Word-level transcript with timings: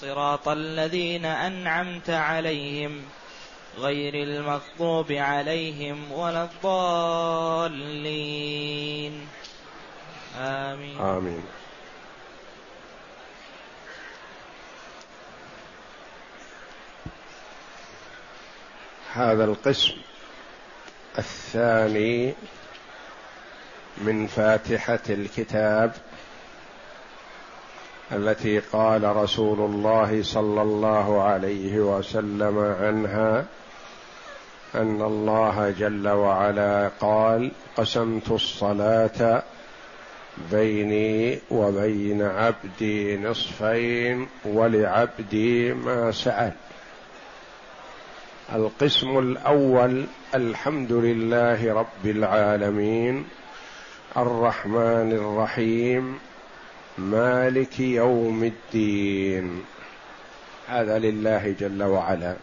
صراط 0.00 0.48
الذين 0.48 1.24
أنعمت 1.24 2.10
عليهم 2.10 3.02
غير 3.78 4.14
المغضوب 4.14 5.12
عليهم 5.12 6.12
ولا 6.12 6.44
الضالين. 6.44 7.76
آمين. 10.38 11.00
آمين. 11.00 11.42
هذا 19.12 19.44
القسم 19.44 19.94
الثاني 21.18 22.34
من 23.96 24.26
فاتحة 24.26 25.00
الكتاب 25.08 25.92
التي 28.12 28.58
قال 28.58 29.16
رسول 29.16 29.58
الله 29.58 30.22
صلى 30.22 30.62
الله 30.62 31.22
عليه 31.22 31.78
وسلم 31.78 32.58
عنها 32.58 33.44
أن 34.74 35.02
الله 35.02 35.70
جل 35.70 36.08
وعلا 36.08 36.90
قال 37.00 37.50
قسمت 37.76 38.30
الصلاة 38.30 39.42
بيني 40.52 41.38
وبين 41.50 42.22
عبدي 42.22 43.16
نصفين 43.16 44.28
ولعبدي 44.44 45.72
ما 45.74 46.10
سأل. 46.10 46.52
القسم 48.54 49.18
الأول 49.18 50.04
الحمد 50.34 50.92
لله 50.92 51.74
رب 51.74 52.04
العالمين 52.06 53.24
الرحمن 54.16 55.12
الرحيم 55.12 56.18
مالك 56.98 57.80
يوم 57.80 58.44
الدين. 58.44 59.64
هذا 60.68 60.98
لله 60.98 61.54
جل 61.60 61.82
وعلا. 61.82 62.34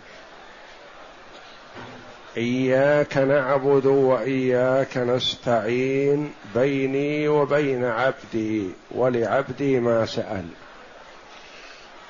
إياك 2.37 3.17
نعبد 3.17 3.85
وإياك 3.85 4.97
نستعين 4.97 6.31
بيني 6.55 7.27
وبين 7.27 7.85
عبدي 7.85 8.69
ولعبدي 8.91 9.79
ما 9.79 10.05
سأل. 10.05 10.45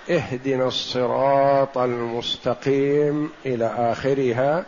اهدنا 0.09 0.67
الصراط 0.67 1.77
المستقيم 1.77 3.29
إلى 3.45 3.65
آخرها. 3.65 4.65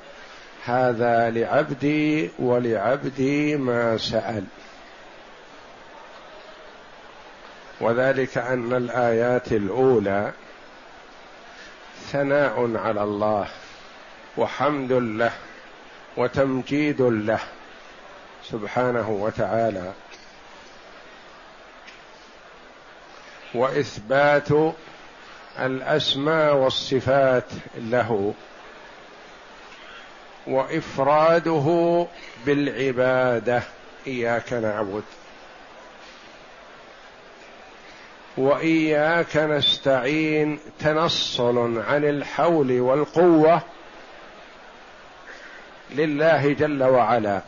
هذا 0.66 1.30
لعبدي 1.30 2.30
ولعبدي 2.40 3.58
ما 3.58 3.98
سأل. 3.98 4.44
وذلك 7.86 8.38
أن 8.38 8.74
الآيات 8.74 9.52
الأولى 9.52 10.32
ثناء 12.12 12.78
على 12.78 13.04
الله 13.04 13.48
وحمد 14.38 14.92
له 14.92 15.32
وتمجيد 16.18 17.02
له 17.02 17.40
سبحانه 18.44 19.10
وتعالى 19.10 19.94
وإثبات 23.54 24.50
الأسماء 25.60 26.56
والصفات 26.56 27.50
له 27.78 28.34
وإفراده 30.48 32.08
بالعبادة. 32.46 33.64
إياك 34.08 34.54
نعبد. 34.54 35.04
وإياك 38.38 39.38
نستعين 39.38 40.60
تنصل 40.80 41.80
عن 41.88 42.04
الحول 42.04 42.80
والقوة 42.80 43.62
لله 45.92 46.54
جل 46.54 46.84
وعلا 46.84 47.42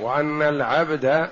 وأن 0.00 0.42
العبد 0.42 1.28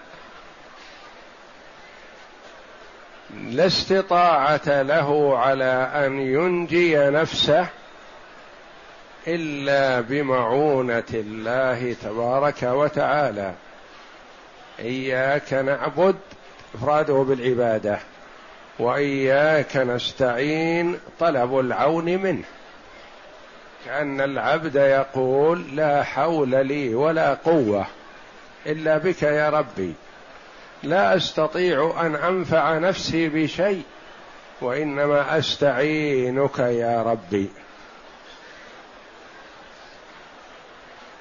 لا 3.50 3.66
استطاعة 3.66 4.82
له 4.82 5.38
على 5.38 5.90
أن 5.94 6.20
ينجي 6.20 6.96
نفسه 6.96 7.66
إلا 9.26 10.00
بمعونة 10.00 11.02
الله 11.14 11.96
تبارك 12.02 12.62
وتعالى. 12.62 13.54
إياك 14.78 15.52
نعبد 15.52 16.16
إفراده 16.74 17.14
بالعبادة. 17.14 17.98
وإياك 18.78 19.76
نستعين 19.76 20.98
طلب 21.20 21.58
العون 21.58 22.04
منه. 22.04 22.44
كأن 23.84 24.20
العبد 24.20 24.76
يقول 24.76 25.76
لا 25.76 26.02
حول 26.02 26.66
لي 26.66 26.94
ولا 26.94 27.34
قوة 27.34 27.86
إلا 28.66 28.98
بك 28.98 29.22
يا 29.22 29.50
ربي. 29.50 29.94
لا 30.82 31.16
أستطيع 31.16 31.94
أن 32.00 32.14
أنفع 32.14 32.78
نفسي 32.78 33.28
بشيء 33.28 33.82
وإنما 34.60 35.38
أستعينك 35.38 36.58
يا 36.58 37.02
ربي. 37.02 37.50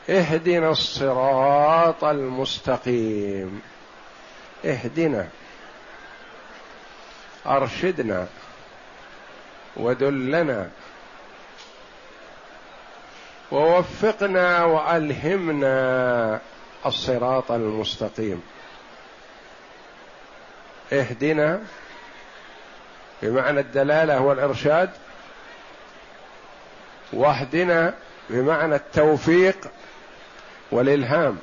اهدنا 0.09 0.71
الصراط 0.71 2.03
المستقيم. 2.03 3.61
اهدنا 4.65 5.27
أرشدنا 7.45 8.27
ودلنا 9.77 10.69
ووفقنا 13.51 14.63
وألهمنا 14.63 16.39
الصراط 16.85 17.51
المستقيم. 17.51 18.43
اهدنا 20.93 21.61
بمعنى 23.21 23.59
الدلالة 23.59 24.21
والإرشاد. 24.21 24.89
واهدنا 27.13 27.93
بمعنى 28.29 28.75
التوفيق 28.75 29.57
والإلهام. 30.71 31.37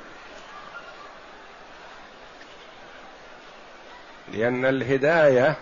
لأن 4.33 4.65
الهداية 4.65 5.55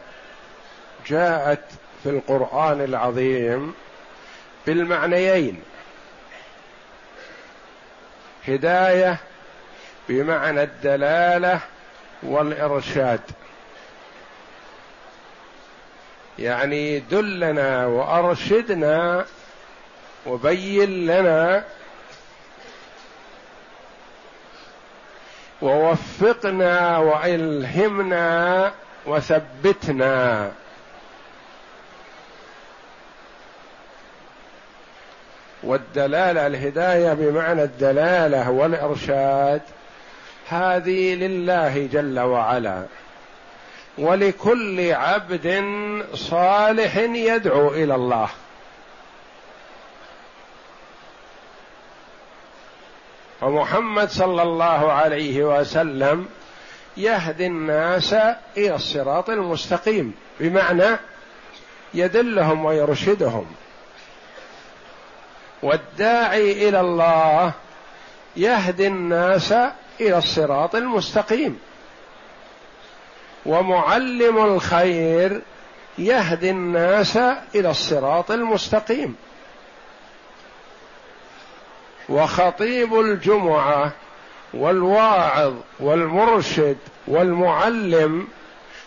جاءت 1.08 1.64
في 2.04 2.10
القرآن 2.10 2.82
العظيم 2.82 3.74
بالمعنيين. 4.68 5.62
هداية 8.48 9.18
بمعنى 10.10 10.64
الدلالة 10.64 11.60
والإرشاد. 12.24 13.22
يعني 16.40 17.00
دلنا 17.00 17.86
وأرشدنا 17.86 19.26
وبين 20.26 21.06
لنا 21.08 21.64
ووفقنا 25.62 26.98
والهمنا 26.98 28.72
وثبتنا. 29.06 30.52
والدلالة 35.64 36.48
الهداية 36.48 37.14
بمعنى 37.14 37.64
الدلالة 37.64 38.50
والإرشاد 38.52 39.62
هذه 40.50 41.16
لله 41.16 41.90
جل 41.94 42.20
وعلا. 42.20 42.84
ولكل 43.98 44.92
عبد 44.94 45.64
صالح 46.14 46.98
يدعو 46.98 47.68
إلى 47.68 47.96
الله. 47.96 48.30
ومحمد 53.44 54.10
صلى 54.10 54.42
الله 54.42 54.92
عليه 54.92 55.44
وسلم 55.44 56.28
يهدي 56.98 57.48
الناس 57.48 58.14
إلى 58.58 58.76
الصراط 58.76 59.30
المستقيم. 59.30 60.14
بمعنى 60.40 60.98
يدلهم 61.94 62.66
ويرشدهم. 62.66 63.46
والداعي 65.64 66.70
إلى 66.70 66.80
الله 66.80 67.52
يهدي 68.36 68.88
الناس 68.88 69.52
إلى 70.02 70.18
الصراط 70.18 70.76
المستقيم. 70.76 71.60
ومعلم 73.46 74.46
الخير 74.46 75.42
يهدي 75.98 76.50
الناس 76.50 77.18
إلى 77.56 77.70
الصراط 77.72 78.32
المستقيم. 78.32 79.16
وخطيب 82.10 83.00
الجمعة 83.00 83.92
والواعظ 84.54 85.54
والمرشد 85.80 86.78
والمعلم 87.08 88.28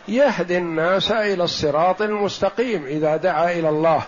يهدي 0.09 0.59
الناس 0.59 1.13
إلى 1.13 1.45
الصراط 1.45 2.03
المستقيم 2.03 2.87
إذا 2.87 3.17
دعا 3.17 3.53
إلى 3.53 3.69
الله. 3.69 4.03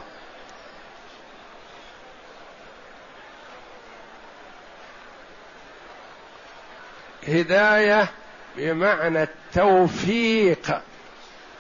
هداية 7.29 8.09
بمعنى 8.57 9.23
التوفيق 9.23 10.81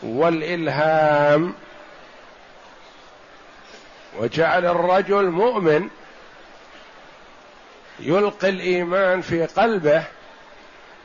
والإلهام. 0.03 1.55
وجعل 4.19 4.67
الرجل 4.67 5.31
مؤمن 5.31 5.89
يلقي 8.01 8.49
الإيمان 8.49 9.21
في 9.21 9.47
قلبه 9.47 10.05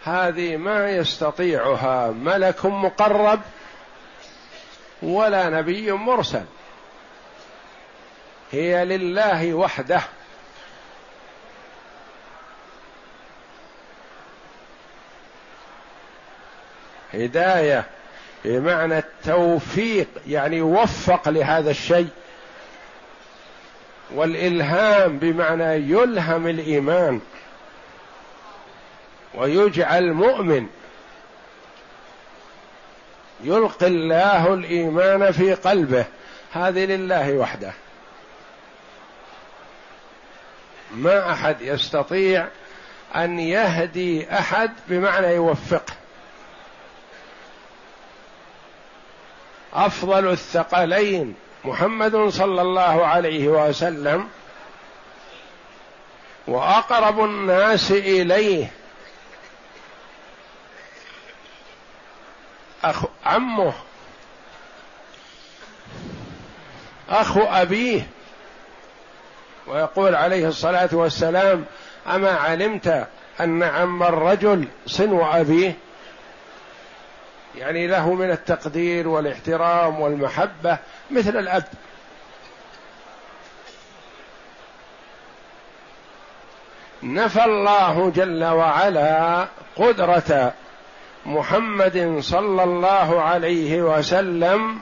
هذه 0.04 0.58
ما 0.58 0.92
يستطيعها 0.92 2.12
ملك 2.12 2.66
مقرب 2.66 3.42
ولا 5.02 5.50
نبي 5.50 5.92
مرسل. 5.92 6.46
هي 8.52 8.86
لله 8.86 9.54
وحده. 9.54 10.02
هداية 17.14 17.86
بمعنى 18.46 18.98
التوفيق 18.98 20.08
يعني 20.28 20.58
يوفق 20.58 21.30
لهذا 21.30 21.72
الشيء. 21.72 22.08
والإلهام 24.14 25.20
بمعنى 25.20 25.74
يلهم 25.76 26.48
الإيمان 26.48 27.22
ويجعل 29.34 30.14
مؤمن 30.14 30.68
يلقي 33.44 33.88
الله 33.88 34.54
الإيمان 34.54 35.32
في 35.32 35.54
قلبه. 35.54 36.06
هذه 36.54 36.86
لله 36.86 37.34
وحده. 37.34 37.74
ما 40.92 41.32
أحد 41.32 41.62
يستطيع 41.62 42.48
أن 43.16 43.40
يهدي 43.40 44.34
أحد 44.34 44.72
بمعنى 44.88 45.28
يوفقه. 45.28 45.94
أفضل 49.74 50.32
الثقلين 50.32 51.36
محمد 51.66 52.30
صلى 52.30 52.62
الله 52.62 53.06
عليه 53.06 53.48
وسلم 53.48 54.28
وأقرب 56.48 57.24
الناس 57.24 57.92
إليه 57.92 58.72
أخ 62.84 63.04
عمه 63.26 63.74
أخو 67.10 67.42
أبيه. 67.42 68.08
ويقول 69.68 70.16
عليه 70.16 70.48
الصلاة 70.48 70.90
والسلام 70.92 71.66
أما 72.08 72.32
علمت 72.32 73.08
أن 73.40 73.64
عم 73.64 74.04
الرجل 74.04 74.68
صنو 74.86 75.26
أبيه؟ 75.26 75.78
يعني 77.56 77.88
له 77.88 78.14
من 78.14 78.32
التقدير 78.32 79.08
والاحترام 79.08 80.00
والمحبة 80.00 80.78
مثل 81.12 81.38
الأب. 81.38 81.64
نفى 87.04 87.44
الله 87.44 88.10
جل 88.16 88.44
وعلا 88.44 89.48
قدرة 89.76 90.54
محمد 91.26 92.18
صلى 92.20 92.64
الله 92.64 93.22
عليه 93.22 93.82
وسلم 93.82 94.80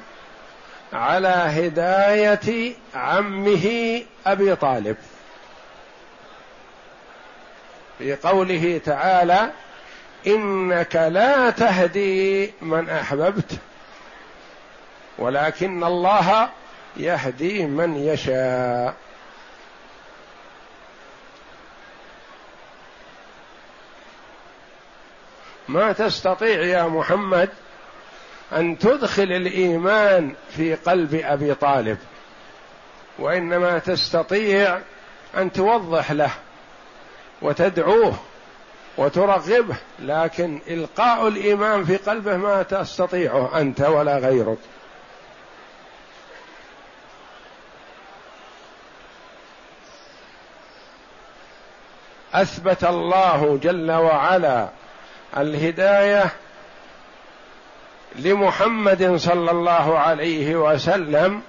على 0.93 1.27
هداية 1.27 2.73
عمه 2.95 4.01
أبي 4.25 4.55
طالب. 4.55 4.97
في 7.97 8.15
قوله 8.15 8.81
تعالى 8.85 9.51
إنك 10.27 10.95
لا 10.95 11.49
تهدي 11.49 12.53
من 12.61 12.89
أحببت 12.89 13.51
ولكن 15.17 15.83
الله 15.83 16.49
يهدي 16.97 17.65
من 17.65 17.95
يشاء. 17.95 18.95
ما 25.67 25.91
تستطيع 25.91 26.61
يا 26.61 26.83
محمد 26.83 27.49
أن 28.53 28.77
تدخل 28.77 29.23
الإيمان 29.23 30.33
في 30.55 30.75
قلب 30.75 31.15
أبي 31.15 31.53
طالب 31.53 31.97
وإنما 33.19 33.79
تستطيع 33.79 34.79
أن 35.37 35.51
توضح 35.51 36.11
له 36.11 36.31
وتدعوه 37.41 38.19
وترغبه 38.97 39.75
لكن 39.99 40.61
إلقاء 40.67 41.27
الإيمان 41.27 41.85
في 41.85 41.97
قلبه 41.97 42.37
ما 42.37 42.63
تستطيعه 42.63 43.59
أنت 43.59 43.81
ولا 43.81 44.17
غيرك. 44.17 44.57
أثبت 52.33 52.83
الله 52.83 53.59
جل 53.63 53.91
وعلا 53.91 54.69
الهداية 55.37 56.31
لمحمد 58.15 59.15
صلى 59.15 59.51
الله 59.51 59.99
عليه 59.99 60.55
وسلم 60.55 61.41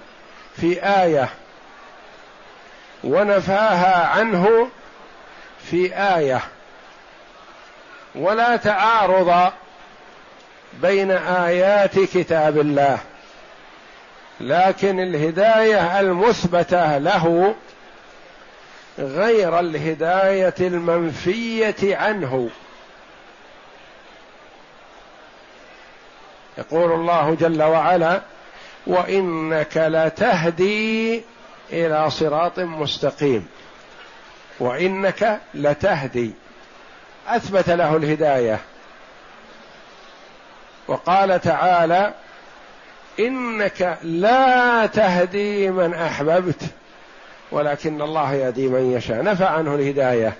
في 0.55 0.83
آية 0.83 1.29
ونفاها 3.03 4.07
عنه 4.07 4.69
في 5.63 5.95
آية. 5.95 6.41
ولا 8.15 8.55
تعارض 8.55 9.51
بين 10.81 11.11
آيات 11.11 11.99
كتاب 11.99 12.59
الله. 12.59 12.99
لكن 14.39 14.99
الهداية 14.99 15.99
المثبتة 15.99 16.97
له 16.97 17.55
غير 18.99 19.59
الهداية 19.59 20.55
المنفية 20.59 21.97
عنه. 21.97 22.49
يقول 26.57 26.91
الله 26.91 27.37
جل 27.39 27.63
وعلا 27.63 28.21
وإنك 28.87 29.77
لتهدي 29.77 31.23
إلى 31.71 32.09
صراط 32.09 32.59
مستقيم. 32.59 33.47
وإنك 34.59 35.39
لتهدي 35.53 36.31
أثبت 37.27 37.69
له 37.69 37.95
الهداية. 37.95 38.59
وقال 40.87 41.41
تعالى 41.41 42.13
إنك 43.19 43.97
لا 44.03 44.85
تهدي 44.85 45.69
من 45.69 45.93
أحببت 45.93 46.61
ولكن 47.51 48.01
الله 48.01 48.33
يهدي 48.33 48.67
من 48.67 48.93
يشاء. 48.93 49.23
نفى 49.23 49.45
عنه 49.45 49.75
الهداية. 49.75 50.33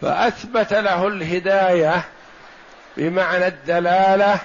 فأثبت 0.00 0.72
له 0.72 1.06
الهداية 1.08 2.02
بمعنى 2.96 3.46
الدلالة 3.46 4.38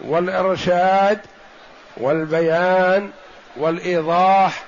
والإرشاد 0.00 1.20
والبيان 1.96 3.10
والإيضاح 3.56 4.64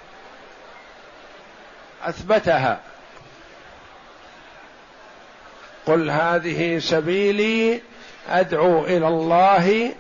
أثبتها. 2.09 2.81
قل 5.87 6.11
هذه 6.11 6.79
سبيلي 6.79 7.81
أدعو 8.29 8.85
إلى 8.85 9.09
الله 9.09 9.95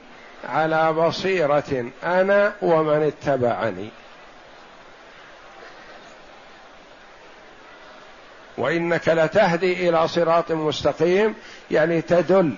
على 0.48 0.92
بصيرة 0.92 1.90
أنا 2.04 2.54
ومن 2.62 3.02
اتبعني. 3.02 3.88
وإنك 8.58 9.08
لتهدي 9.08 9.88
إلى 9.88 10.08
صراط 10.08 10.52
مستقيم 10.52 11.34
يعني 11.70 12.02
تدل 12.02 12.54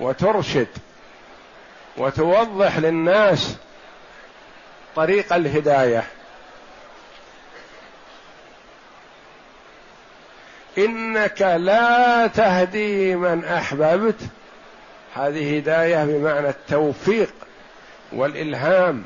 وترشد 0.00 0.68
وتوضح 1.96 2.78
للناس 2.78 3.56
طريق 4.96 5.32
الهداية. 5.32 6.04
إنك 10.78 11.42
لا 11.42 12.26
تهدي 12.26 13.16
من 13.16 13.44
أحببت. 13.44 14.20
هذه 15.14 15.56
هداية 15.56 16.04
بمعنى 16.04 16.48
التوفيق 16.48 17.34
والإلهام 18.12 19.04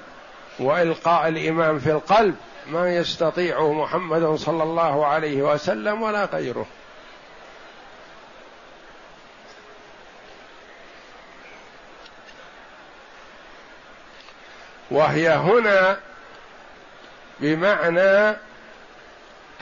وإلقاء 0.59 1.29
الإيمان 1.29 1.79
في 1.79 1.91
القلب. 1.91 2.35
ما 2.67 2.97
يستطيعه 2.97 3.73
محمد 3.73 4.35
صلى 4.35 4.63
الله 4.63 5.07
عليه 5.07 5.43
وسلم 5.43 6.03
ولا 6.03 6.25
غيره. 6.25 6.67
وهي 14.91 15.29
هنا 15.29 15.97
بمعنى 17.41 18.37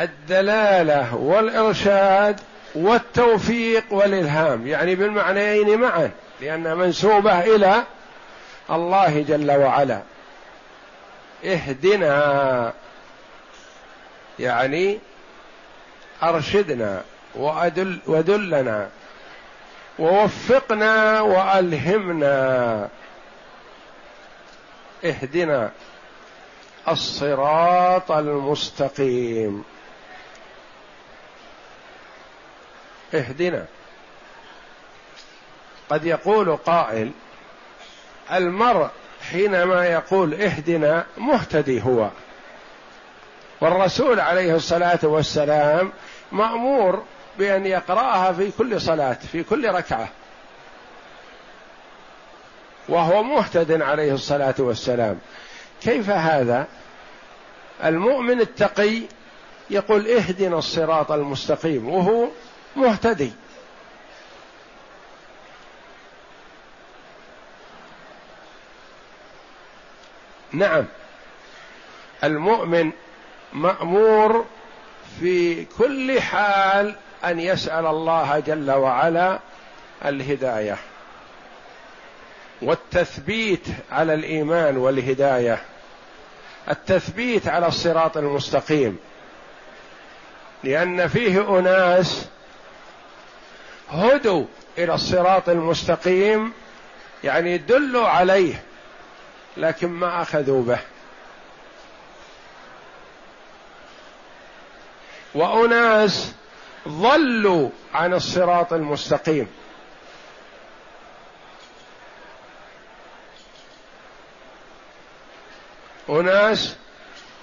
الدلالة 0.00 1.14
والإرشاد 1.14 2.40
والتوفيق 2.75 3.85
والإلهام. 3.90 4.66
يعني 4.66 4.95
بالمعنيين 4.95 5.80
معا 5.80 6.11
لأن 6.40 6.76
منسوبة 6.76 7.40
إلى 7.40 7.83
الله 8.71 9.23
جل 9.28 9.50
وعلا. 9.50 10.02
اهدنا 11.45 12.73
يعني 14.38 14.99
أرشدنا 16.23 17.02
وأدل 17.35 17.99
ودلنا 18.07 18.88
ووفقنا 19.99 21.21
وألهمنا. 21.21 22.88
اهدنا 25.04 25.71
الصراط 26.88 28.12
المستقيم. 28.12 29.64
اهدنا. 33.14 33.64
قد 35.90 36.05
يقول 36.05 36.57
قائل 36.57 37.11
المرء 38.33 38.88
حينما 39.31 39.87
يقول 39.87 40.35
اهدنا 40.35 41.07
مهتدي 41.19 41.83
هو. 41.83 42.11
والرسول 43.61 44.21
عليه 44.21 44.55
الصلاة 44.55 44.99
والسلام 45.02 45.93
مأمور 46.33 47.02
بأن 47.38 47.67
يقرأها 47.67 48.33
في 48.33 48.50
كل 48.59 48.81
صلاة 48.81 49.19
في 49.33 49.43
كل 49.43 49.69
ركعة. 49.69 50.09
وهو 52.88 53.23
مهتد 53.23 53.83
عليه 53.83 54.12
الصلاة 54.12 54.55
والسلام. 54.59 55.19
كيف 55.83 56.11
هذا؟ 56.11 56.67
المؤمن 57.85 58.40
التقي 58.40 59.02
يقول 59.71 60.09
اهدنا 60.09 60.59
الصراط 60.59 61.12
المستقيم 61.12 61.88
وهو 61.88 62.29
مهتدي. 62.77 63.33
نعم. 70.53 70.87
المؤمن 72.25 72.93
مأمور 73.53 74.47
في 75.21 75.65
كل 75.65 76.21
حال 76.21 76.97
أن 77.25 77.41
يسأل 77.41 77.87
الله 77.87 78.39
جل 78.39 78.71
وعلا 78.71 79.39
الهداية. 80.05 80.77
والتثبيت 82.62 83.67
على 83.93 84.15
الإيمان 84.15 84.77
والهداية. 84.77 85.62
التثبيت 86.71 87.49
على 87.49 87.67
الصراط 87.67 88.17
المستقيم. 88.17 88.99
لأن 90.65 91.09
فيه 91.09 91.59
أناس 91.59 92.29
هدوا 93.91 94.45
إلى 94.79 94.95
الصراط 94.95 95.49
المستقيم 95.49 96.53
يعني 97.25 97.59
دلوا 97.59 98.09
عليه 98.09 98.63
لكن 99.57 99.89
ما 99.89 100.23
أخذوا 100.23 100.63
به. 100.63 100.79
وأناس 105.35 106.33
ضلوا 106.89 107.69
عن 107.95 108.15
الصراط 108.15 108.73
المستقيم. 108.73 109.49
أناس 116.09 116.77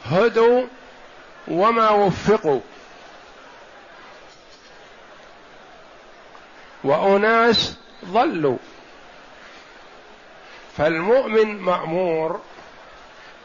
هدوا 0.05 0.63
وما 1.47 1.89
وفقوا. 1.89 2.61
وأناس 6.83 7.77
ضلوا. 8.05 8.57
فالمؤمن 10.77 11.57
مأمور 11.57 12.39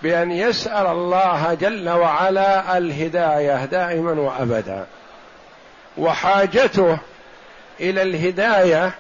بأن 0.02 0.32
يسأل 0.32 0.86
الله 0.86 1.54
جل 1.54 1.88
وعلا 1.88 2.78
الهداية 2.78 3.64
دائما 3.64 4.12
وابدا. 4.12 4.86
وحاجته 5.98 6.98
إلى 7.80 8.02
الهداية 8.02 8.94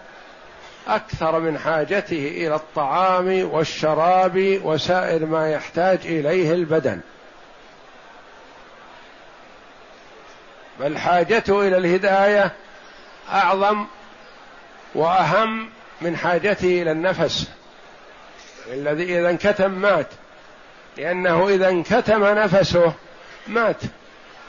أكثر 0.88 1.38
من 1.38 1.58
حاجته 1.58 2.28
إلى 2.36 2.54
الطعام 2.54 3.48
والشراب 3.52 4.60
وسائر 4.64 5.26
ما 5.26 5.50
يحتاج 5.50 5.98
إليه 6.04 6.52
البدن. 6.52 7.00
بل 10.80 10.98
حاجته 10.98 11.68
إلى 11.68 11.76
الهداية 11.76 12.52
أعظم 13.32 13.86
وأهم 14.94 15.70
من 16.00 16.16
حاجته 16.16 16.82
إلى 16.82 16.92
النفس. 16.92 17.48
الذي 18.72 19.18
إذا 19.18 19.30
انكتم 19.30 19.70
مات. 19.70 20.06
لأنه 20.96 21.48
إذا 21.48 21.68
انكتم 21.68 22.24
نفسه 22.24 22.92
مات. 23.46 23.80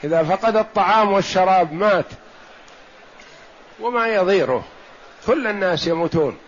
إذا 0.04 0.22
فقد 0.22 0.56
الطعام 0.56 1.12
والشراب 1.12 1.72
مات. 1.72 2.06
وما 3.80 4.08
يضيره. 4.08 4.64
كل 5.26 5.46
الناس 5.46 5.86
يموتون. 5.86 6.38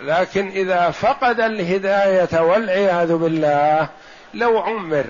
لكن 0.00 0.48
إذا 0.48 0.90
فقد 0.90 1.40
الهداية 1.40 2.40
والعياذ 2.40 3.16
بالله 3.16 3.88
لو 4.34 4.58
عمر 4.58 5.04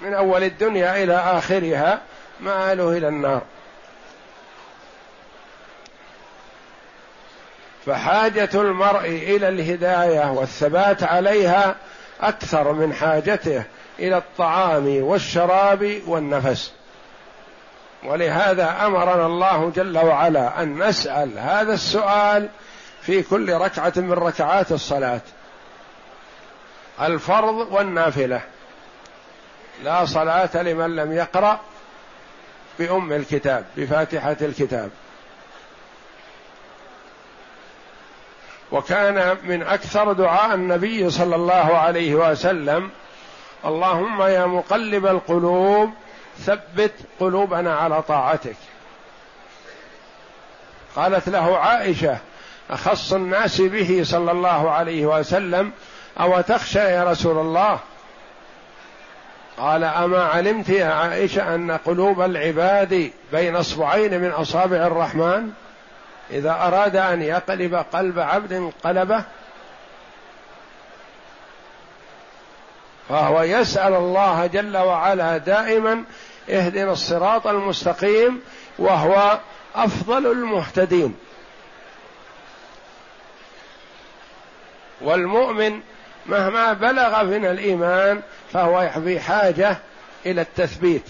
من 0.00 0.14
أول 0.14 0.44
الدنيا 0.44 1.02
إلى 1.02 1.14
آخرها 1.14 2.02
مآله 2.40 2.96
إلى 2.96 3.08
النار. 3.08 3.42
فحاجة 7.86 8.50
المرء 8.54 9.06
إلى 9.06 9.48
الهداية 9.48 10.30
والثبات 10.30 11.02
عليها 11.02 11.76
أكثر 12.20 12.72
من 12.72 12.94
حاجته 12.94 13.62
إلى 13.98 14.16
الطعام 14.16 14.86
والشراب 14.86 16.02
والنفس. 16.06 16.72
ولهذا 18.04 18.86
أمرنا 18.86 19.26
الله 19.26 19.72
جل 19.76 19.98
وعلا 19.98 20.62
أن 20.62 20.82
نسأل 20.82 21.38
هذا 21.38 21.74
السؤال 21.74 22.48
في 23.02 23.22
كل 23.22 23.52
ركعة 23.52 23.92
من 23.96 24.12
ركعات 24.12 24.72
الصلاة. 24.72 25.20
الفرض 27.00 27.72
والنافلة. 27.72 28.40
لا 29.84 30.04
صلاة 30.04 30.62
لمن 30.62 30.96
لم 30.96 31.12
يقرأ 31.12 31.60
بأم 32.78 33.12
الكتاب 33.12 33.64
بفاتحة 33.76 34.36
الكتاب. 34.40 34.90
وكان 38.74 39.36
من 39.44 39.62
أكثر 39.62 40.12
دعاء 40.12 40.54
النبي 40.54 41.10
صلى 41.10 41.36
الله 41.36 41.78
عليه 41.78 42.14
وسلم 42.14 42.90
اللهم 43.64 44.22
يا 44.22 44.46
مقلب 44.46 45.06
القلوب 45.06 45.90
ثبت 46.38 46.92
قلوبنا 47.20 47.76
على 47.76 48.02
طاعتك. 48.02 48.56
قالت 50.96 51.28
له 51.28 51.58
عائشة 51.58 52.18
أخص 52.70 53.12
الناس 53.12 53.60
به 53.60 54.00
صلى 54.04 54.32
الله 54.32 54.70
عليه 54.70 55.06
وسلم 55.06 55.72
أو 56.20 56.40
تخشى 56.40 56.78
يا 56.78 57.04
رسول 57.04 57.38
الله؟ 57.38 57.78
قال 59.58 59.84
أما 59.84 60.24
علمت 60.24 60.68
يا 60.68 60.86
عائشة 60.86 61.54
أن 61.54 61.70
قلوب 61.70 62.20
العباد 62.20 63.10
بين 63.32 63.56
أصبعين 63.56 64.20
من 64.20 64.30
أصابع 64.30 64.76
الرحمن؟ 64.76 65.52
إذا 66.30 66.50
أراد 66.50 66.96
أن 66.96 67.22
يقلب 67.22 67.74
قلب 67.74 68.18
عبد 68.18 68.72
قلبه 68.84 69.24
فهو 73.08 73.42
يسأل 73.42 73.94
الله 73.94 74.46
جل 74.46 74.76
وعلا 74.76 75.36
دائما 75.36 76.04
اهدنا 76.50 76.92
الصراط 76.92 77.46
المستقيم 77.46 78.40
وهو 78.78 79.38
أفضل 79.74 80.26
المهتدين. 80.26 81.16
والمؤمن 85.00 85.80
مهما 86.26 86.72
بلغ 86.72 87.24
من 87.24 87.46
الإيمان 87.46 88.22
فهو 88.52 88.90
في 89.04 89.20
حاجة 89.20 89.78
إلى 90.26 90.40
التثبيت. 90.40 91.08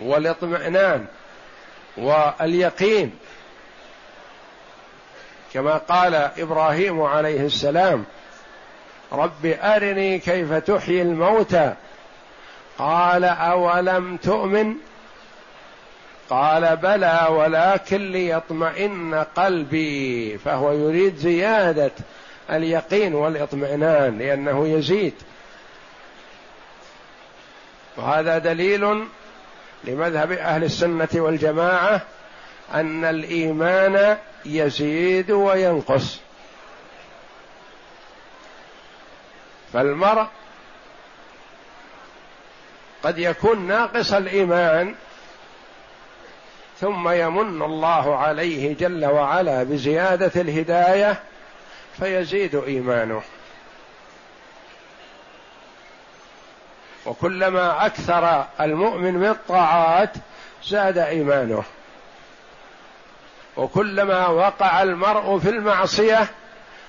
والاطمئنان 0.00 1.06
واليقين. 1.96 3.14
كما 5.54 5.76
قال 5.76 6.14
إبراهيم 6.14 7.02
عليه 7.02 7.40
السلام 7.40 8.04
رب 9.12 9.46
أرني 9.46 10.18
كيف 10.18 10.52
تحيي 10.52 11.02
الموتى. 11.02 11.74
قال 12.78 13.24
أولم 13.24 14.16
تؤمن؟ 14.16 14.74
قال 16.30 16.76
بلى 16.76 17.26
ولكن 17.30 18.12
ليطمئن 18.12 19.14
قلبي. 19.14 20.38
فهو 20.38 20.72
يريد 20.72 21.16
زيادة 21.16 21.90
اليقين 22.50 23.14
والاطمئنان 23.14 24.18
لأنه 24.18 24.68
يزيد. 24.68 25.14
وهذا 27.96 28.38
دليل 28.38 29.04
لمذهب 29.84 30.32
أهل 30.32 30.64
السنة 30.64 31.08
والجماعة 31.14 32.02
أن 32.74 33.04
الإيمان 33.04 34.16
يزيد 34.44 35.30
وينقص. 35.30 36.20
فالمرء 39.72 40.26
قد 43.02 43.18
يكون 43.18 43.66
ناقص 43.66 44.12
الإيمان 44.12 44.94
ثم 46.80 47.08
يمن 47.08 47.62
الله 47.62 48.16
عليه 48.16 48.76
جل 48.76 49.04
وعلا 49.04 49.62
بزيادة 49.62 50.40
الهداية 50.40 51.22
فيزيد 51.98 52.54
إيمانه. 52.54 53.22
وكلما 57.08 57.86
أكثر 57.86 58.46
المؤمن 58.60 59.20
بالطاعات 59.20 60.12
زاد 60.64 60.98
إيمانه. 60.98 61.64
وكلما 63.56 64.26
وقع 64.26 64.82
المرء 64.82 65.38
في 65.38 65.48
المعصية 65.48 66.28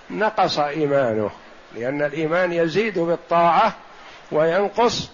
نقص 0.09 0.59
إيمانه 0.59 1.31
لأن 1.75 2.01
الإيمان 2.01 2.53
يزيد 2.53 2.99
بالطاعة 2.99 3.75
وينقص 4.31 5.09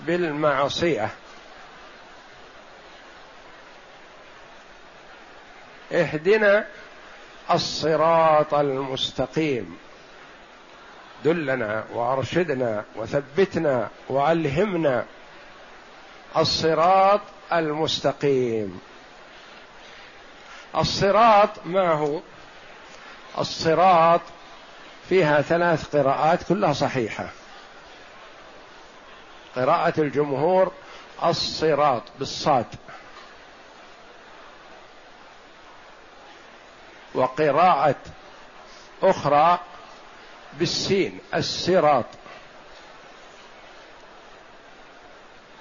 بالمعصية. 0.00 1.08
اهدنا 5.92 6.66
الصراط 7.50 8.54
المستقيم. 8.54 9.78
دلنا 11.26 11.84
وأرشدنا 11.92 12.84
وثبتنا 12.96 13.90
وألهمنا 14.08 15.04
الصراط 16.36 17.20
المستقيم. 17.52 18.80
الصراط 20.76 21.48
ما 21.64 21.92
هو؟ 21.92 22.20
الصراط 23.38 24.20
فيها 25.08 25.42
ثلاث 25.42 25.96
قراءات 25.96 26.42
كلها 26.42 26.72
صحيحة. 26.72 27.28
قراءة 29.56 30.00
الجمهور 30.00 30.72
الصراط 31.24 32.02
بالصاد. 32.18 32.66
وقراءة 37.14 37.94
أخرى 39.02 39.58
بالسين 40.58 41.18
السراط. 41.34 42.04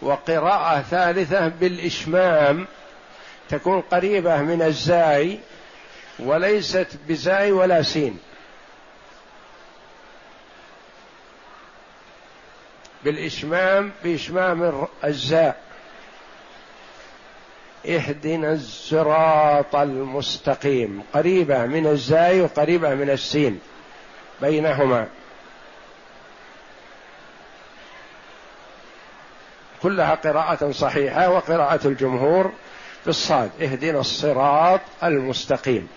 وقراءة 0.02 0.82
ثالثة 0.82 1.48
بالإشمام 1.48 2.68
تكون 3.50 3.82
قريبة 3.82 4.38
من 4.38 4.62
الزاي 4.62 5.40
وليست 6.20 6.88
بزاي 7.08 7.52
ولا 7.52 7.82
سين. 7.82 8.20
بالإشمام 13.04 13.92
بإشمام 14.04 14.88
الزاء. 15.04 15.66
اهدنا 17.86 18.54
الصراط 18.54 19.76
المستقيم. 19.76 21.04
قريبة 21.14 21.66
من 21.66 21.88
الزاي 21.88 22.42
وقريبة 22.42 22.96
من 22.96 23.10
السين. 23.10 23.60
بينهما. 24.41 25.08
كلها 29.82 30.15
قراءة 30.15 30.71
صحيحة 30.71 31.30
وقراءة 31.30 31.88
الجمهور 31.88 32.52
بالصاد 33.06 33.52
اهدنا 33.62 34.00
الصراط 34.00 34.82
المستقيم. 35.04 35.88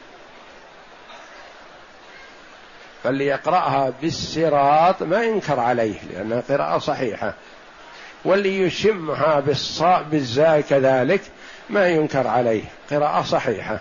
فاللي 3.04 3.26
يقرأها 3.26 3.92
بالصراط 4.02 5.02
ما 5.02 5.22
ينكر 5.22 5.60
عليه 5.60 6.00
لأنها 6.12 6.42
قراءة 6.48 6.78
صحيحة. 6.78 7.34
واللي 8.24 8.60
يشمها 8.60 9.40
بالصاء 9.40 10.02
بالزاي 10.02 10.62
كذلك 10.62 11.20
ما 11.70 11.88
ينكر 11.88 12.26
عليه. 12.26 12.64
قراءة 12.90 13.22
صحيحة. 13.22 13.78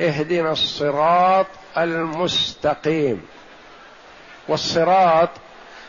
اهدنا 0.00 0.52
الصراط 0.52 1.46
المستقيم 1.78 3.26
والصراط 4.48 5.30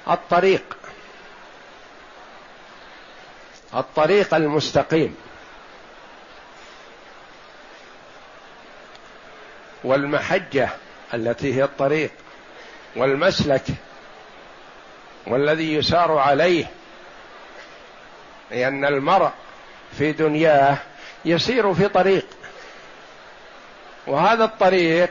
الطريق. 0.10 0.78
الطريق 3.74 4.34
المستقيم. 4.34 5.16
والمحجة 9.84 10.70
التي 11.14 11.54
هي 11.54 11.64
الطريق. 11.64 12.12
والمسلك 12.96 13.64
والذي 15.28 15.74
يسار 15.74 16.18
عليه. 16.18 16.66
لأن 18.52 18.86
المرء 18.86 19.30
في 19.98 20.12
دنياه 20.12 20.78
يسير 21.26 21.74
في 21.74 21.88
طريق. 21.88 22.26
وهذا 24.08 24.44
الطريق 24.44 25.10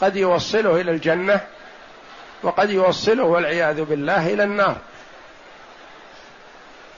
قد 0.00 0.16
يوصله 0.16 0.80
إلى 0.80 0.90
الجنة 0.90 1.40
وقد 2.42 2.70
يوصله 2.70 3.24
والعياذ 3.24 3.84
بالله 3.84 4.34
إلى 4.34 4.44
النار. 4.44 4.76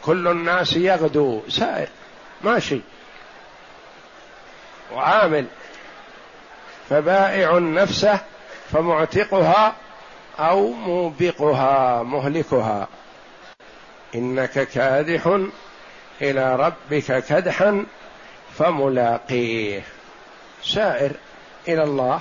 كل 0.03 0.29
الناس 0.29 0.77
يغدو 0.77 1.43
سائر 1.49 1.89
ماشي. 2.45 2.81
وعامل. 4.95 5.47
فبائع 6.91 7.59
نفسه 7.59 8.21
فمعتقها 8.73 9.75
أو 10.39 10.73
موبقها 10.73 12.03
مهلكها. 12.03 12.89
إنك 14.15 14.69
كادح 14.69 15.41
إلى 16.23 16.57
ربك 16.57 17.25
كدحا 17.25 17.87
فملاقيه. 18.59 19.83
سائر 20.75 21.13
إلى 21.69 21.83
الله 21.83 22.21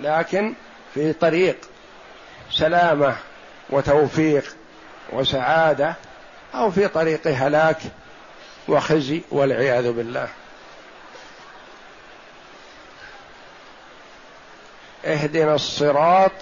لكن 0.00 0.54
في 0.94 1.12
طريق 1.12 1.56
سلامة 2.50 3.16
وتوفيق 3.70 4.56
وسعادة 5.12 5.94
أو 6.54 6.70
في 6.70 6.88
طريق 6.88 7.26
هلاك 7.26 7.78
وخزي 8.68 9.22
والعياذ 9.30 9.92
بالله. 9.92 10.28
اهدنا 15.04 15.54
الصراط 15.54 16.32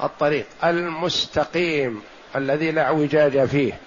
الطريق 0.00 0.46
المستقيم 0.64 2.02
الذي 2.36 2.70
لا 2.70 2.82
اعوجاج 2.82 3.44
فيه. 3.44 3.78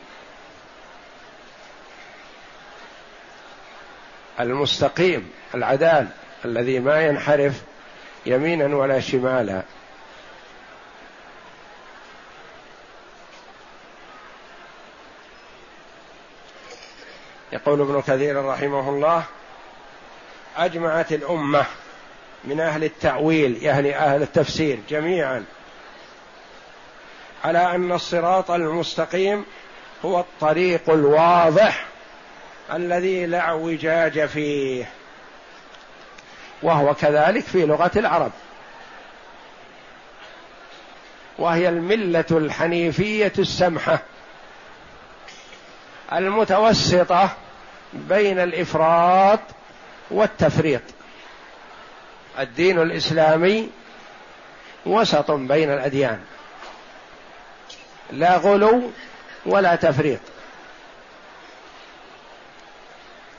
المستقيم 4.39 5.31
العدال. 5.55 6.07
الذي 6.45 6.79
ما 6.79 7.01
ينحرف 7.01 7.61
يمينا 8.25 8.75
ولا 8.75 8.99
شمالا. 8.99 9.61
يقول 17.51 17.81
ابن 17.81 18.01
كثير 18.01 18.45
رحمه 18.45 18.89
الله 18.89 19.23
أجمعت 20.57 21.11
الأمة 21.11 21.65
من 22.43 22.59
أهل 22.59 22.83
التأويل 22.83 23.63
يعني 23.63 23.97
أهل 23.97 24.21
التفسير 24.21 24.79
جميعا 24.89 25.45
على 27.43 27.75
أن 27.75 27.91
الصراط 27.91 28.51
المستقيم 28.51 29.45
هو 30.05 30.19
الطريق 30.19 30.89
الواضح 30.89 31.85
الذي 32.73 33.25
لا 33.25 33.39
اعوجاج 33.39 34.25
فيه. 34.25 34.85
وهو 36.61 36.93
كذلك 36.93 37.43
في 37.43 37.65
لغة 37.65 37.91
العرب. 37.95 38.31
وهي 41.37 41.69
الملة 41.69 42.25
الحنيفية 42.31 43.33
السمحة 43.39 43.99
المتوسطة 46.13 47.29
بين 47.93 48.39
الإفراط 48.39 49.39
والتفريط. 50.11 50.81
الدين 52.39 52.81
الإسلامي 52.81 53.69
وسط 54.85 55.31
بين 55.31 55.71
الأديان. 55.71 56.21
لا 58.11 58.37
غلو 58.37 58.91
ولا 59.45 59.75
تفريط. 59.75 60.19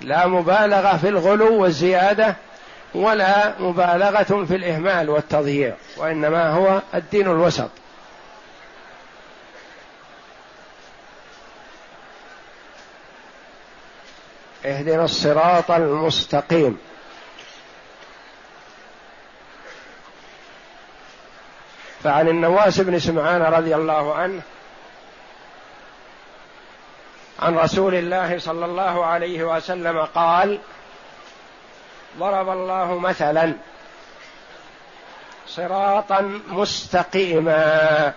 لا 0.00 0.26
مبالغة 0.26 0.96
في 0.96 1.09
الغلو 1.09 1.62
والزيادة 1.62 2.37
ولا 2.94 3.61
مبالغة 3.61 4.44
في 4.44 4.57
الإهمال 4.57 5.11
والتضييع 5.11 5.77
وإنما 5.96 6.51
هو 6.51 6.83
الدين 6.94 7.27
الوسط. 7.27 7.70
اهدنا 14.64 15.05
الصراط 15.05 15.70
المستقيم. 15.70 16.79
فعن 22.05 22.29
النواس 22.29 22.81
بن 22.81 22.99
سمعان 22.99 23.42
رضي 23.42 23.75
الله 23.75 24.14
عنه 24.14 24.42
عن 27.38 27.59
رسول 27.59 27.94
الله 27.94 28.38
صلى 28.38 28.64
الله 28.64 29.05
عليه 29.05 29.57
وسلم 29.57 29.99
قال 29.99 30.59
ضرب 32.18 32.48
الله 32.48 32.98
مثلا 32.98 33.52
صراطا 35.46 36.40
مستقيما 36.48 38.12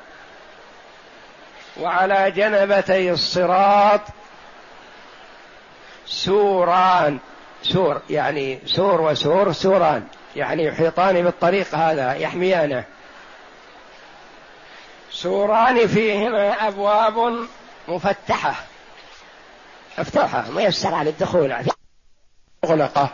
وعلى 1.80 2.32
جنبتي 2.32 3.12
الصراط 3.12 4.02
سوران. 6.06 7.20
سور 7.64 8.02
يعني 8.10 8.60
سور 8.66 9.02
وسور 9.02 9.52
سوران. 9.52 10.08
يعني 10.36 10.66
يحيطان 10.66 11.24
بالطريق 11.24 11.76
هذا 11.76 12.14
يحميانه. 12.14 12.84
سوران 15.12 15.88
فيهما 15.88 16.68
أبواب 16.68 17.48
مفتحة. 17.88 18.56
مفتوحة 19.98 20.46
ميسر 20.52 20.94
على 20.96 21.10
الدخول 21.10 21.56
مغلقه 22.64 23.10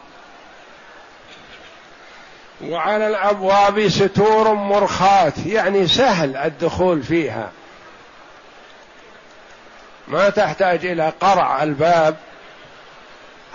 وعلى 2.61 3.07
الأبواب 3.07 3.87
ستور 3.87 4.53
مرخاه 4.53 5.33
يعني 5.45 5.87
سهل 5.87 6.37
الدخول 6.37 7.03
فيها. 7.03 7.51
ما 10.07 10.29
تحتاج 10.29 10.85
إلى 10.85 11.13
قرع 11.21 11.63
الباب 11.63 12.15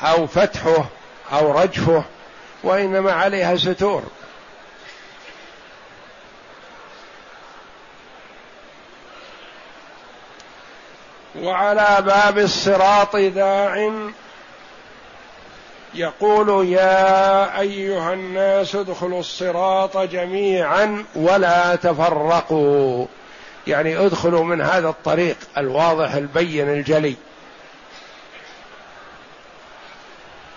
أو 0.02 0.26
فتحه 0.26 0.84
أو 1.32 1.60
رجفه 1.60 2.04
وإنما 2.62 3.12
عليها 3.12 3.56
ستور. 3.56 4.02
وعلى 11.36 11.96
باب 12.06 12.38
الصراط 12.38 13.16
داع 13.16 13.90
يقول 15.94 16.68
يا 16.68 17.60
أيها 17.60 18.12
الناس 18.12 18.74
ادخلوا 18.74 19.20
الصراط 19.20 19.96
جميعا 19.98 21.04
ولا 21.14 21.76
تفرقوا. 21.76 23.06
يعني 23.66 24.06
ادخلوا 24.06 24.44
من 24.44 24.60
هذا 24.60 24.88
الطريق 24.88 25.36
الواضح 25.58 26.12
البين 26.12 26.68
الجلي. 26.68 27.14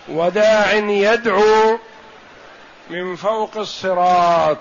وداع 0.10 0.74
يدعو 0.74 1.80
من 2.90 3.16
فوق 3.16 3.58
الصراط. 3.58 4.58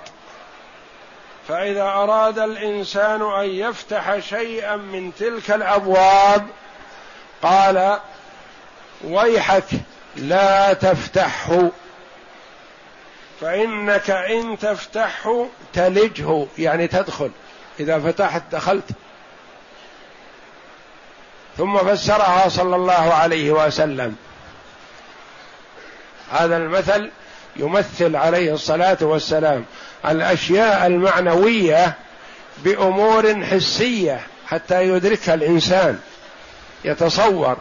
فإذا 1.49 1.83
أراد 1.83 2.39
الإنسان 2.39 3.23
أن 3.23 3.51
يفتح 3.51 4.19
شيئا 4.19 4.77
من 4.77 5.13
تلك 5.19 5.51
الأبواب 5.51 6.47
قال 7.43 7.99
ويحك 9.05 9.65
لا 10.17 10.73
تفتحه 10.73 11.71
فإنك 13.41 14.11
إن 14.11 14.59
تفتحه 14.59 15.47
تلجه 15.73 16.47
يعني 16.59 16.89
تدخل. 16.89 17.31
إذا 17.81 17.99
فتحت 17.99 18.43
دخلت. 18.53 18.91
ثم 21.57 21.79
فسرها 21.79 22.49
صلى 22.49 22.77
الله 22.77 23.15
عليه 23.15 23.51
وسلم. 23.51 24.17
هذا 26.31 26.57
المثل 26.57 27.11
يمثل 27.57 28.17
عليه 28.17 28.53
الصلاة 28.53 28.99
والسلام. 29.01 29.65
الأشياء 30.07 30.87
المعنوية 30.87 31.95
بأمور 32.59 33.45
حسية 33.45 34.21
حتى 34.47 34.89
يدركها 34.89 35.35
الإنسان 35.35 36.01
يتصور. 36.85 37.57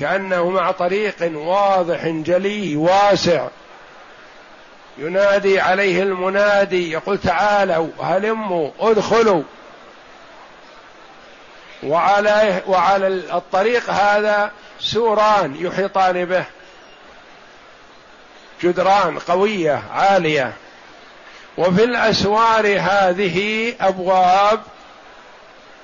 كأنه 0.00 0.50
مع 0.50 0.70
طريق 0.70 1.30
واضح 1.34 2.06
جلي 2.06 2.76
واسع. 2.76 3.48
ينادي 4.98 5.60
عليه 5.60 6.02
المنادي 6.02 6.92
يقول 6.92 7.18
تعالوا 7.18 7.88
هلموا 8.02 8.70
ادخلوا. 8.80 9.42
وعلى 11.82 12.62
وعلى 12.66 13.06
الطريق 13.06 13.90
هذا 13.90 14.50
سوران 14.80 15.56
يحيطان 15.56 16.24
به. 16.24 16.44
جدران 18.62 19.18
قوية 19.18 19.82
عالية. 19.92 20.52
وفي 21.58 21.84
الأسوار 21.84 22.66
هذه 22.80 23.72
أبواب 23.80 24.60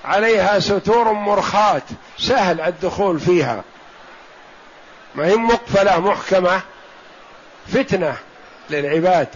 عليها 0.05 0.59
ستور 0.61 1.13
مرخاه 1.13 1.83
سهل 2.19 2.61
الدخول 2.61 3.21
فيها. 3.21 3.63
ما 5.15 5.27
هي 5.27 5.37
مقفلة 5.37 6.01
محكمة 6.01 6.61
فتنة 7.69 8.17
للعباد. 8.71 9.29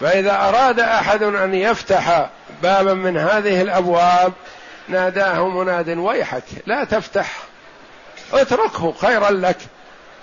فإذا 0.00 0.48
أراد 0.48 0.80
أحد 0.80 1.22
أن 1.22 1.54
يفتح 1.54 2.30
بابا 2.62 2.94
من 2.94 3.16
هذه 3.16 3.62
الأبواب 3.62 4.32
ناداه 4.88 5.48
مناد 5.48 5.88
ويحك 5.88 6.44
لا 6.66 6.84
تفتح 6.84 7.36
اتركه 8.32 8.92
خيرا 8.92 9.30
لك 9.30 9.56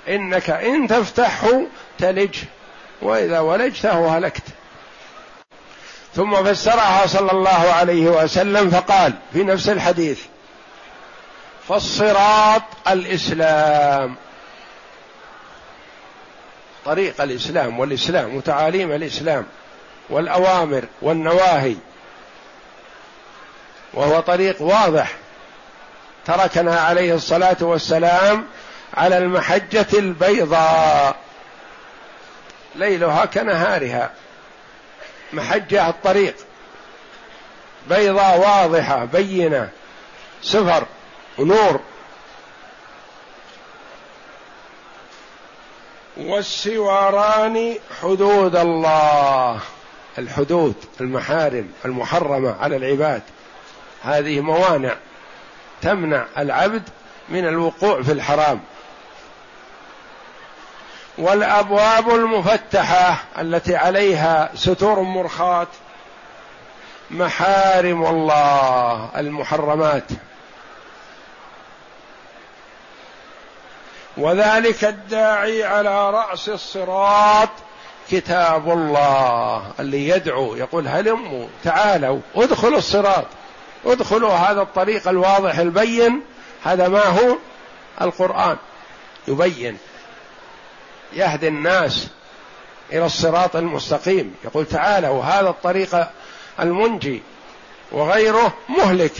إنك 0.07 0.49
إن 0.49 0.87
تفتحه 0.87 1.61
تلج 1.99 2.35
وإذا 3.01 3.39
ولجته 3.39 4.17
هلكت. 4.17 4.43
ثم 6.15 6.43
فسرها 6.43 7.07
صلى 7.07 7.31
الله 7.31 7.73
عليه 7.73 8.09
وسلم 8.09 8.69
فقال 8.69 9.13
في 9.33 9.43
نفس 9.43 9.69
الحديث 9.69 10.19
فالصراط 11.69 12.61
الإسلام. 12.87 14.15
طريق 16.85 17.21
الإسلام 17.21 17.79
والإسلام 17.79 18.35
وتعاليم 18.35 18.91
الإسلام 18.91 19.45
والأوامر 20.09 20.85
والنواهي. 21.01 21.75
وهو 23.93 24.19
طريق 24.19 24.61
واضح. 24.61 25.11
تركنا 26.25 26.79
عليه 26.79 27.15
الصلاة 27.15 27.57
والسلام 27.61 28.45
على 28.93 29.17
المحجة 29.17 29.87
البيضاء. 29.93 31.15
ليلها 32.75 33.25
كنهارها. 33.25 34.11
محجة 35.33 35.89
الطريق. 35.89 36.35
بيضاء 37.89 38.39
واضحة 38.39 39.05
بينة 39.05 39.69
سفر. 40.41 40.85
ونور. 41.37 41.79
والسواران 46.17 47.75
حدود 48.01 48.55
الله. 48.55 49.59
الحدود 50.17 50.75
المحارم 51.01 51.71
المحرمة 51.85 52.55
على 52.59 52.75
العباد. 52.75 53.21
هذه 54.03 54.39
موانع 54.39 54.95
تمنع 55.81 56.25
العبد 56.37 56.83
من 57.29 57.47
الوقوع 57.47 58.01
في 58.01 58.11
الحرام. 58.11 58.61
والأبواب 61.17 62.09
المفتحة 62.09 63.23
التي 63.39 63.75
عليها 63.75 64.51
ستور 64.55 65.01
مرخاه 65.01 65.67
محارم 67.11 68.05
الله 68.05 69.09
المحرمات. 69.17 70.03
وذلك 74.17 74.83
الداعي 74.83 75.63
على 75.63 76.11
رأس 76.11 76.49
الصراط 76.49 77.49
كتاب 78.11 78.69
الله 78.71 79.71
اللي 79.79 80.09
يدعو 80.09 80.55
يقول 80.55 80.87
هلموا 80.87 81.47
تعالوا 81.63 82.19
ادخلوا 82.35 82.77
الصراط 82.77 83.25
ادخلوا 83.85 84.33
هذا 84.33 84.61
الطريق 84.61 85.07
الواضح 85.07 85.57
البين 85.57 86.21
هذا 86.63 86.87
ما 86.87 87.05
هو؟ 87.05 87.37
القرآن 88.01 88.57
يبين 89.27 89.77
يهدي 91.13 91.47
الناس 91.47 92.07
إلى 92.91 93.05
الصراط 93.05 93.55
المستقيم 93.55 94.35
يقول 94.45 94.65
تعالوا 94.65 95.23
هذا 95.23 95.49
الطريق 95.49 96.07
المنجي 96.59 97.21
وغيره 97.91 98.53
مهلك. 98.69 99.13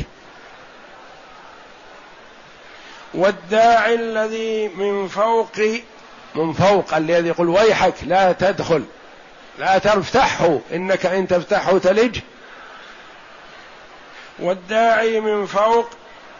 والداعي 3.13 3.95
الذي 3.95 4.67
من 4.67 5.07
فوق 5.07 5.59
من 6.35 6.53
فوق 6.53 6.93
الذي 6.93 7.27
يقول 7.27 7.49
ويحك 7.49 7.93
لا 8.03 8.31
تدخل 8.31 8.85
لا 9.59 9.77
تفتحه 9.77 10.59
إنك 10.73 11.05
إن 11.05 11.27
تفتحه 11.27 11.77
تلج. 11.77 12.19
والداعي 14.39 15.19
من 15.19 15.45
فوق 15.45 15.89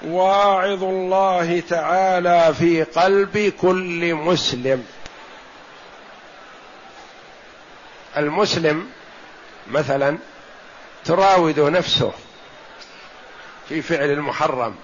واعظ 0.05 0.83
الله 0.83 1.63
تعالى 1.69 2.53
في 2.59 2.83
قلب 2.83 3.53
كل 3.61 4.13
مسلم. 4.15 4.85
المسلم 8.17 8.89
مثلا 9.71 10.17
تراود 11.05 11.59
نفسه 11.59 12.11
في 13.69 13.81
فعل 13.81 14.09
المحرم. 14.09 14.75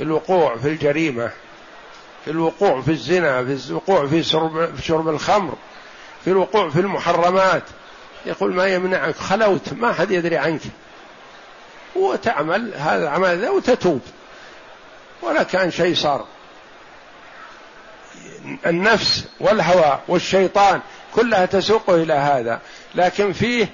في 0.00 0.04
الوقوع 0.04 0.56
في 0.56 0.68
الجريمة 0.68 1.30
في 2.24 2.30
الوقوع 2.30 2.80
في 2.80 2.90
الزنا 2.90 3.44
في 3.44 3.70
الوقوع 3.70 4.06
في 4.06 4.22
شرب, 4.22 4.74
في 4.76 4.82
شرب 4.82 5.08
الخمر 5.08 5.54
في 6.24 6.30
الوقوع 6.30 6.70
في 6.70 6.80
المحرمات. 6.80 7.62
يقول 8.26 8.54
ما 8.54 8.66
يمنعك؟ 8.66 9.16
خلوت 9.16 9.72
ما 9.72 9.92
حد 9.92 10.10
يدري 10.10 10.36
عنك. 10.36 10.60
وتعمل 11.96 12.74
هذا 12.74 13.02
العمل 13.02 13.40
ذا 13.40 13.50
وتتوب. 13.50 14.00
ولا 15.22 15.42
كان 15.42 15.70
شيء 15.70 15.94
صار. 15.94 16.26
النفس 18.66 19.28
والهوى 19.40 20.00
والشيطان 20.08 20.80
كلها 21.14 21.46
تسوق 21.46 21.90
إلى 21.90 22.14
هذا. 22.14 22.60
لكن 22.94 23.32
فيه 23.32 23.68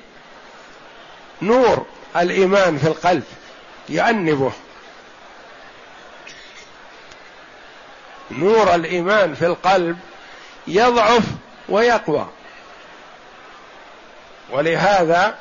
نور 1.43 1.87
الإيمان 2.17 2.79
في 2.79 2.87
القلب 2.87 3.25
يأنبه 3.89 4.53
نور 8.31 8.75
الإيمان 8.75 9.35
في 9.35 9.47
القلب 9.47 9.97
يضعف 10.67 11.23
ويقوى. 11.69 12.27
ولهذا 14.51 15.35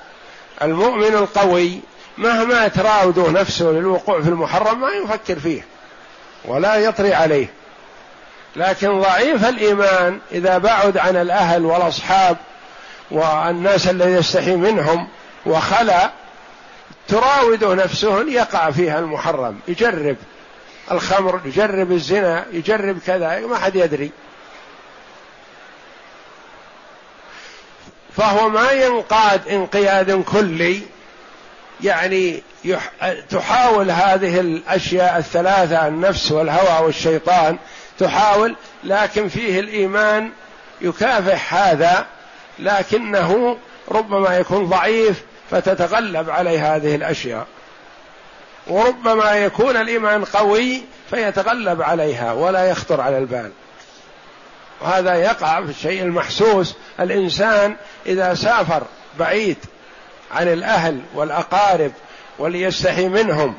المؤمن 0.61 1.13
القوي 1.13 1.79
مهما 2.17 2.67
تراوده 2.67 3.29
نفسه 3.31 3.65
للوقوع 3.65 4.21
في 4.21 4.29
المحرم 4.29 4.81
ما 4.81 4.89
يفكر 4.89 5.39
فيه 5.39 5.65
ولا 6.45 6.75
يطري 6.75 7.13
عليه. 7.13 7.47
لكن 8.55 9.01
ضعيف 9.01 9.49
الإيمان 9.49 10.19
إذا 10.31 10.57
بعد 10.57 10.97
عن 10.97 11.15
الأهل 11.15 11.65
والأصحاب 11.65 12.37
والناس 13.11 13.87
الذي 13.87 14.11
يستحي 14.11 14.55
منهم 14.55 15.07
وخلا 15.45 16.11
تراوده 17.07 17.73
نفسه 17.73 18.21
يقع 18.21 18.71
فيها 18.71 18.99
المحرم 18.99 19.59
يجرب. 19.67 20.17
الخمر 20.91 21.41
يجرب 21.45 21.91
الزنا 21.91 22.45
يجرب 22.51 22.99
كذا 23.07 23.39
ما 23.39 23.57
حد 23.57 23.75
يدري 23.75 24.11
فهو 28.17 28.49
ما 28.49 28.71
ينقاد 28.71 29.47
انقياد 29.47 30.23
كلي 30.23 30.81
يعني. 31.83 32.43
تحاول 33.29 33.91
هذه 33.91 34.39
الأشياء 34.39 35.17
الثلاثة 35.17 35.87
النفس 35.87 36.31
والهوى 36.31 36.85
والشيطان 36.85 37.57
تحاول 37.99 38.55
لكن 38.83 39.27
فيه 39.27 39.59
الإيمان 39.59 40.31
يكافح 40.81 41.53
هذا 41.53 42.05
لكنه 42.59 43.57
ربما 43.91 44.37
يكون 44.37 44.65
ضعيف 44.65 45.23
فتتغلب 45.51 46.29
عليه 46.29 46.75
هذه 46.75 46.95
الأشياء 46.95 47.47
وربما 48.67 49.31
يكون 49.31 49.77
الإيمان 49.77 50.25
قوي 50.25 50.81
فيتغلب 51.09 51.81
عليها 51.81 52.33
ولا 52.33 52.69
يخطر 52.69 53.01
على 53.01 53.17
البال. 53.17 53.51
وهذا 54.81 55.15
يقع 55.15 55.61
في 55.61 55.69
الشيء 55.69 56.01
المحسوس. 56.03 56.75
الإنسان 56.99 57.75
إذا 58.05 58.33
سافر 58.33 58.83
بعيد 59.19 59.57
عن 60.31 60.47
الأهل 60.47 61.01
والأقارب 61.13 61.91
وليستحي 62.39 63.07
منهم 63.07 63.57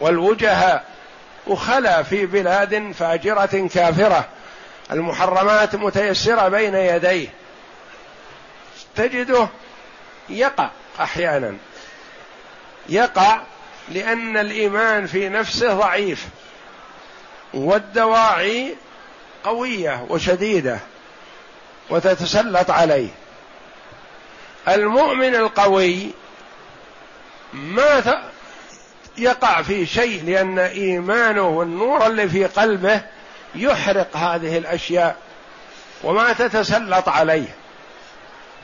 والوجهاء 0.00 0.84
وخلا 1.46 2.02
في 2.02 2.26
بلاد 2.26 2.92
فاجرة 2.98 3.68
كافرة 3.74 4.28
المحرمات 4.92 5.76
متيسرة 5.76 6.48
بين 6.48 6.74
يديه 6.74 7.28
تجده 8.96 9.48
يقع 10.28 10.70
أحيانا. 11.00 11.56
يقع 12.88 13.40
لأن 13.88 14.36
الإيمان 14.36 15.06
في 15.06 15.28
نفسه 15.28 15.74
ضعيف. 15.74 16.26
والدواعي 17.54 18.74
قوية 19.44 20.06
وشديدة 20.08 20.78
وتتسلط 21.90 22.70
عليه. 22.70 23.08
المؤمن 24.68 25.34
القوي 25.34 26.10
ما 27.52 28.22
يقع 29.18 29.62
في 29.62 29.86
شيء 29.86 30.24
لأن 30.24 30.58
إيمانه 30.58 31.48
والنور 31.48 32.06
اللي 32.06 32.28
في 32.28 32.44
قلبه 32.44 33.02
يحرق 33.54 34.16
هذه 34.16 34.58
الأشياء 34.58 35.16
وما 36.04 36.32
تتسلط 36.32 37.08
عليه. 37.08 37.54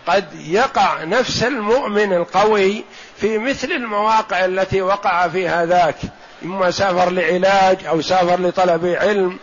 قد 0.07 0.25
يقع 0.35 1.05
نفس 1.05 1.43
المؤمن 1.43 2.12
القوي 2.12 2.85
في 3.17 3.38
مثل 3.38 3.73
المواقع 3.73 4.45
التي 4.45 4.83
وقع 4.83 5.29
فيها 5.29 5.67
ذاك. 5.67 5.97
إما 6.45 6.71
سافر 6.71 7.11
لعلاج 7.11 7.87
أو 7.87 8.01
سافر 8.01 8.41
لطلب 8.41 8.87
علم 8.87 9.38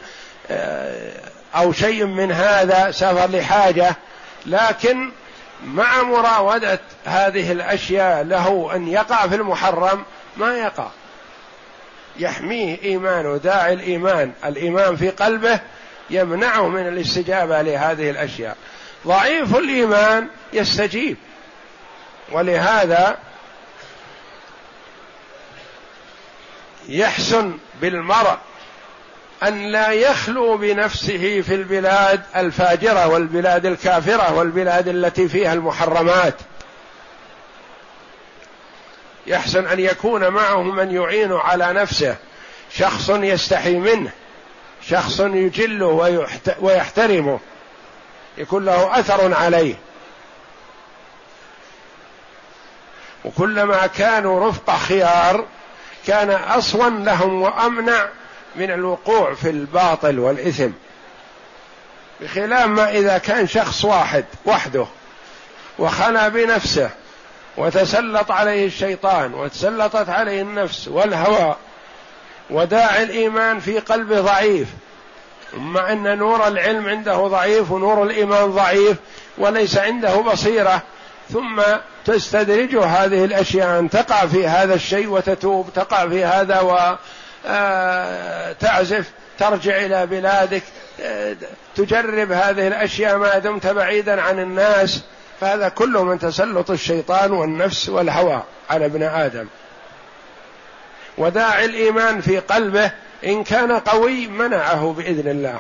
آه، 0.51 1.11
أو 1.55 1.71
شيء 1.71 2.05
من 2.05 2.31
هذا 2.31 2.91
سافر 2.91 3.37
لحاجة. 3.37 3.95
لكن 4.45 5.11
مع 5.65 6.03
مراودة 6.03 6.79
هذه 7.05 7.51
الأشياء 7.51 8.23
له 8.23 8.75
أن 8.75 8.87
يقع 8.87 9.27
في 9.27 9.35
المحرم 9.35 10.03
ما 10.37 10.57
يقع. 10.57 10.87
يحميه 12.19 12.77
ايمانه 12.83 13.37
داعي 13.37 13.73
الإيمان. 13.73 14.31
الإيمان 14.45 14.95
في 14.95 15.09
قلبه 15.09 15.59
يمنعه 16.09 16.67
من 16.67 16.87
الاستجابة 16.87 17.61
لهذه 17.61 18.09
الأشياء. 18.09 18.57
ضعيف 19.07 19.55
الإيمان 19.55 20.27
يستجيب. 20.53 21.17
ولهذا 22.31 23.17
يحسن 26.89 27.57
بالمرء 27.81 28.37
أن 29.43 29.71
لا 29.71 29.91
يخلو 29.91 30.57
بنفسه 30.57 31.41
في 31.41 31.55
البلاد 31.55 32.21
الفاجرة 32.35 33.07
والبلاد 33.07 33.65
الكافرة 33.65 34.33
والبلاد 34.33 34.87
التي 34.87 35.27
فيها 35.27 35.53
المحرمات. 35.53 36.35
يحسن 39.27 39.67
أن 39.67 39.79
يكون 39.79 40.27
معه 40.27 40.61
من 40.61 40.91
يعين 40.91 41.33
على 41.33 41.73
نفسه. 41.73 42.15
شخص 42.71 43.09
يستحي 43.09 43.75
منه. 43.75 44.11
شخص 44.87 45.19
يجله 45.19 46.19
ويحترمه. 46.59 47.39
يكون 48.39 48.65
له 48.65 48.99
أثر 48.99 49.33
عليه. 49.33 49.75
وكلما 53.25 53.87
كانوا 53.87 54.49
رفق 54.49 54.77
خيار 54.77 55.45
كان 56.07 56.29
اصون 56.29 57.03
لهم 57.03 57.41
وأمنع 57.41 58.07
من 58.55 58.71
الوقوع 58.71 59.33
في 59.33 59.49
الباطل 59.49 60.19
والإثم. 60.19 60.69
بخلاف 62.21 62.65
ما 62.65 62.89
إذا 62.89 63.17
كان 63.17 63.47
شخص 63.47 63.85
واحد 63.85 64.25
وحده 64.45 64.85
وخلا 65.79 66.27
بنفسه 66.27 66.89
وتسلط 67.57 68.31
عليه 68.31 68.67
الشيطان 68.67 69.33
وتسلطت 69.33 70.09
عليه 70.09 70.41
النفس 70.41 70.87
والهوى 70.87 71.55
وداعي 72.49 73.03
الإيمان 73.03 73.59
في 73.59 73.79
قلبه 73.79 74.21
ضعيف 74.21 74.67
مع 75.53 75.91
أن 75.91 76.17
نور 76.17 76.47
العلم 76.47 76.87
عنده 76.89 77.27
ضعيف 77.27 77.71
ونور 77.71 78.03
الإيمان 78.03 78.51
ضعيف 78.51 78.97
وليس 79.37 79.77
عنده 79.77 80.15
بصيرة 80.15 80.81
ثم 81.33 81.61
تستدرجه 82.05 82.85
هذه 82.85 83.25
الأشياء 83.25 83.79
أن 83.79 83.89
تقع 83.89 84.25
في 84.25 84.47
هذا 84.47 84.73
الشيء 84.73 85.07
وتتوب 85.07 85.69
تقع 85.75 86.07
في 86.07 86.25
هذا 86.25 86.59
وتعزف 87.45 89.07
آه، 89.07 89.39
ترجع 89.39 89.77
إلى 89.77 90.05
بلادك 90.05 90.63
تجرب 91.75 92.31
هذه 92.31 92.67
الأشياء 92.67 93.17
ما 93.17 93.37
دمت 93.37 93.67
بعيدا 93.67 94.21
عن 94.21 94.39
الناس. 94.39 95.01
فهذا 95.41 95.69
كله 95.69 96.03
من 96.03 96.19
تسلط 96.19 96.71
الشيطان 96.71 97.31
والنفس 97.31 97.89
والهوى 97.89 98.43
على 98.69 98.85
ابن 98.85 99.03
آدم. 99.03 99.47
وداعي 101.17 101.65
الإيمان 101.65 102.21
في 102.21 102.39
قلبه 102.39 102.91
إن 103.25 103.43
كان 103.43 103.71
قوي 103.71 104.27
منعه 104.27 104.93
بإذن 104.97 105.29
الله. 105.31 105.59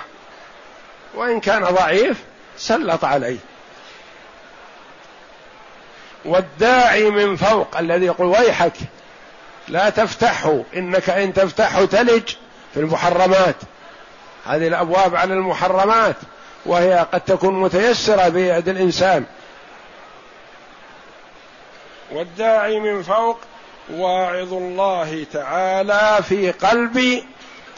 وإن 1.15 1.39
كان 1.39 1.63
ضعيف 1.63 2.17
سلط 2.57 3.05
عليه. 3.05 3.37
والداعي 6.25 7.09
من 7.09 7.35
فوق 7.35 7.77
الذي 7.77 8.05
يقول 8.05 8.27
ويحك 8.27 8.73
لا 9.67 9.89
تفتحه 9.89 10.63
إنك 10.75 11.09
إن 11.09 11.33
تفتحه 11.33 11.85
تلج 11.85 12.35
في 12.73 12.79
المحرمات. 12.79 13.55
هذه 14.45 14.67
الأبواب 14.67 15.15
على 15.15 15.33
المحرمات 15.33 16.15
وهي 16.65 17.07
قد 17.13 17.21
تكون 17.21 17.61
متيسرة 17.61 18.29
بيد 18.29 18.69
الإنسان. 18.69 19.25
والداعي 22.11 22.79
من 22.79 23.03
فوق 23.03 23.39
واعظ 23.93 24.53
الله 24.53 25.25
تعالى 25.33 26.19
في 26.29 26.51
قلب 26.51 27.23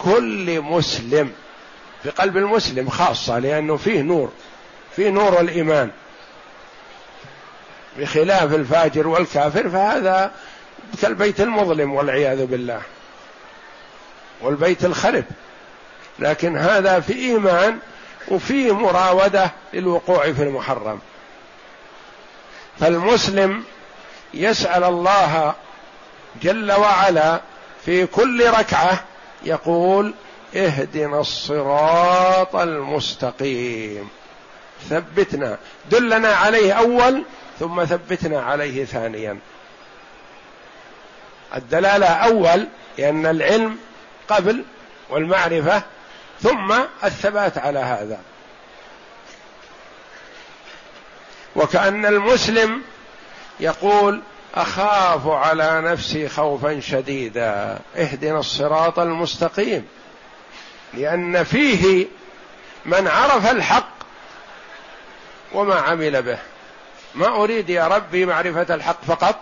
كل 0.04 0.62
مسلم 0.62 1.32
في 2.04 2.10
قلب 2.10 2.38
المسلم 2.38 2.90
خاصة 2.90 3.40
لأنه 3.40 3.78
فيه 3.78 4.02
نور 4.02 4.32
فيه 4.96 5.10
نور 5.10 5.40
الإيمان. 5.40 5.92
بخلاف 7.98 8.54
الفاجر 8.54 9.08
والكافر 9.08 9.70
فهذا 9.70 10.32
كالبيت 11.02 11.42
المظلم 11.42 11.94
والعياذ 11.94 12.46
بالله 12.46 12.82
والبيت 14.42 14.86
الخرب. 14.86 15.24
لكن 16.20 16.58
هذا 16.58 17.00
في 17.00 17.14
إيمان 17.14 17.80
وفي 18.28 18.72
مراودة 18.72 19.52
للوقوع 19.74 20.34
في 20.34 20.44
المحرم. 20.44 21.00
فالمسلم 22.80 23.64
يسأل 24.34 24.84
الله 24.84 25.54
جل 26.42 26.72
وعلا 26.72 27.42
في 27.86 28.06
كل 28.06 28.50
ركعة 28.50 29.04
يقول 29.44 30.14
اهدنا 30.56 31.20
الصراط 31.20 32.56
المستقيم. 32.56 34.10
ثبتنا. 34.90 35.58
دلنا 35.92 36.30
عليه 36.30 36.74
أول 36.74 37.24
ثم 37.60 37.86
ثبتنا 37.86 38.42
عليه 38.42 38.86
ثانيا. 38.86 39.40
الدلالة 41.56 42.08
أول 42.08 42.68
لأن 42.98 43.26
العلم 43.26 43.78
قبل 44.30 44.64
والمعرفة 45.10 45.84
ثم 46.42 46.76
الثبات 47.04 47.58
على 47.58 47.80
هذا. 47.80 48.20
وكأن 51.56 52.06
المسلم 52.06 52.82
يقول 53.60 54.22
أخاف 54.56 55.28
على 55.28 55.82
نفسي 55.82 56.30
خوفا 56.30 56.80
شديدا. 56.80 57.80
اهدنا 57.96 58.40
الصراط 58.40 59.00
المستقيم. 59.00 59.88
لأن 60.94 61.44
فيه 61.44 62.08
من 62.86 63.08
عرف 63.08 63.52
الحق 63.52 63.94
وما 65.54 65.76
عمل 65.76 66.22
به. 66.22 66.38
ما 67.16 67.28
أريد 67.28 67.70
يا 67.70 67.88
ربي 67.88 68.26
معرفة 68.26 68.76
الحق 68.76 69.06
فقط. 69.08 69.36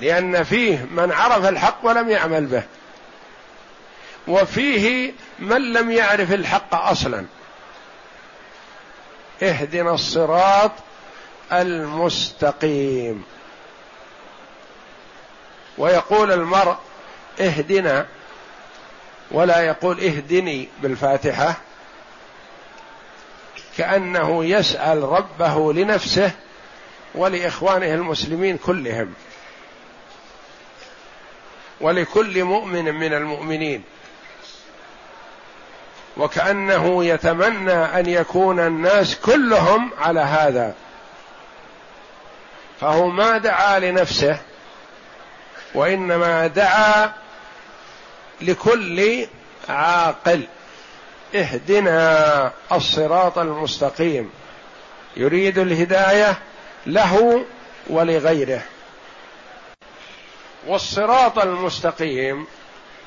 لأن 0.00 0.44
فيه 0.44 0.86
من 0.90 1.12
عرف 1.12 1.46
الحق 1.46 1.78
ولم 1.82 2.10
يعمل 2.10 2.46
به. 2.46 2.62
وفيه 4.28 5.12
من 5.38 5.72
لم 5.72 5.90
يعرف 5.90 6.32
الحق 6.32 6.74
أصلا. 6.74 7.26
اهدنا 9.42 9.94
الصراط 9.94 10.72
المستقيم. 11.52 13.24
ويقول 15.78 16.32
المرء 16.32 16.76
اهدنا 17.40 18.06
ولا 19.30 19.60
يقول 19.60 20.00
اهدني 20.00 20.68
بالفاتحة 20.82 21.56
كأنه 23.78 24.44
يسأل 24.44 25.02
ربه 25.02 25.72
لنفسه 25.72 26.30
ولإخوانه 27.14 27.94
المسلمين 27.94 28.56
كلهم 28.56 29.14
ولكل 31.80 32.44
مؤمن 32.44 32.94
من 32.94 33.12
المؤمنين 33.12 33.82
وكأنه 36.16 37.04
يتمنى 37.04 37.72
أن 37.72 38.06
يكون 38.06 38.60
الناس 38.60 39.16
كلهم 39.16 39.90
على 39.98 40.20
هذا. 40.20 40.74
فهو 42.80 43.06
ما 43.06 43.38
دعا 43.38 43.78
لنفسه 43.78 44.38
وإنما 45.74 46.46
دعا 46.46 47.12
لكل 48.40 49.26
عاقل. 49.68 50.42
اهدنا 51.34 52.52
الصراط 52.72 53.38
المستقيم. 53.38 54.30
يريد 55.16 55.58
الهداية 55.58 56.38
له 56.86 57.44
ولغيره. 57.86 58.62
والصراط 60.66 61.38
المستقيم 61.38 62.46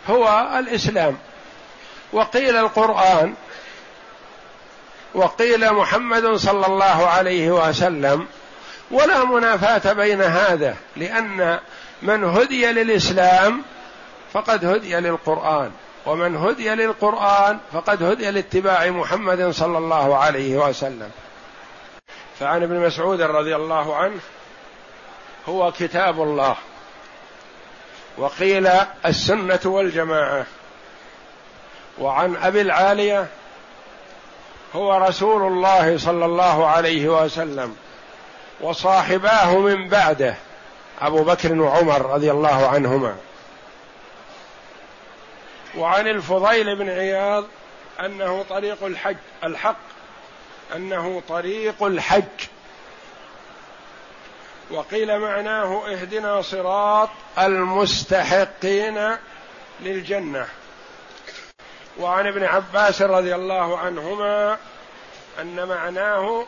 هو 0.10 0.50
الإسلام. 0.60 1.18
وقيل 2.14 2.58
القرآن 2.58 3.34
وقيل 5.14 5.74
محمد 5.74 6.36
صلى 6.36 6.66
الله 6.68 7.08
عليه 7.08 7.52
وسلم 7.52 8.28
ولا 8.94 9.24
منافاة 9.24 9.94
بين 9.94 10.22
هذا 10.22 10.76
لأن 10.96 11.60
من 12.02 12.24
هدي 12.24 12.66
للإسلام 12.72 13.62
فقد 14.34 14.66
هدي 14.66 14.96
للقرآن 14.96 15.72
ومن 16.06 16.36
هدي 16.36 16.70
للقرآن 16.70 17.60
فقد 17.74 18.04
هدي 18.04 18.32
لاتباع 18.32 18.90
محمد 18.90 19.50
صلى 19.50 19.78
الله 19.78 20.18
عليه 20.18 20.58
وسلم. 20.58 21.12
فعن 22.40 22.64
ابن 22.64 22.80
مسعود 22.80 23.22
رضي 23.22 23.56
الله 23.56 23.96
عنه 23.96 24.20
هو 25.50 25.72
كتاب 25.72 26.22
الله 26.22 26.56
وقيل 28.18 28.70
السنة 29.06 29.60
والجماعة 29.66 30.46
وعن 32.00 32.36
أبي 32.36 32.62
العالية 32.62 33.28
هو 34.76 34.98
رسول 34.98 35.48
الله 35.48 35.98
صلى 35.98 36.26
الله 36.26 36.68
عليه 36.68 37.24
وسلم. 37.24 37.76
وصاحباه 38.62 39.58
من 39.58 39.90
بعده 39.90 40.36
أبو 41.02 41.24
بكر 41.24 41.62
وعمر 41.62 42.06
رضي 42.06 42.32
الله 42.32 42.68
عنهما. 42.68 43.16
وعن 45.78 46.08
الفضيل 46.08 46.76
بن 46.76 46.90
عياض 46.90 47.46
أنه 48.00 48.46
طريق 48.50 48.84
الحج 48.84 49.18
الحق 49.44 49.78
أنه 50.76 51.22
طريق 51.30 51.84
الحج. 51.84 52.48
وقيل 54.72 55.20
معناه 55.20 55.84
اهدنا 55.92 56.42
صراط 56.42 57.10
المستحقين 57.40 59.18
للجنة. 59.82 60.48
وعن 62.00 62.28
ابن 62.28 62.44
عباس 62.44 63.02
رضي 63.02 63.36
الله 63.36 63.78
عنهما 63.78 64.58
أن 65.42 65.68
معناه 65.68 66.46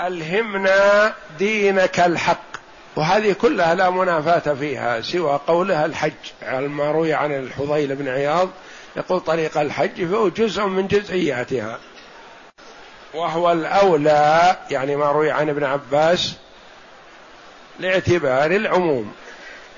ألهمنا 0.00 1.14
دينك 1.38 2.00
الحق. 2.00 2.52
وهذه 2.96 3.32
كلها 3.32 3.74
لا 3.74 3.90
منافاة 3.90 4.54
فيها 4.54 5.00
سوى 5.00 5.40
قولها 5.46 5.86
الحج. 5.86 6.12
ما 6.52 6.90
روي 6.90 7.14
عن 7.14 7.32
الحضيل 7.32 7.96
بن 7.96 8.08
عياض 8.08 8.48
يقول 8.96 9.20
طريق 9.20 9.58
الحج 9.58 10.04
فهو 10.04 10.28
جزء 10.28 10.66
من 10.66 10.88
جزئياتها. 10.88 11.78
وهو 13.14 13.52
الأولى 13.52 14.56
يعني 14.70 14.96
ما 14.96 15.12
روي 15.12 15.30
عن 15.30 15.48
ابن 15.48 15.64
عباس 15.64 16.34
لاعتبار 17.80 18.50
العموم. 18.50 19.12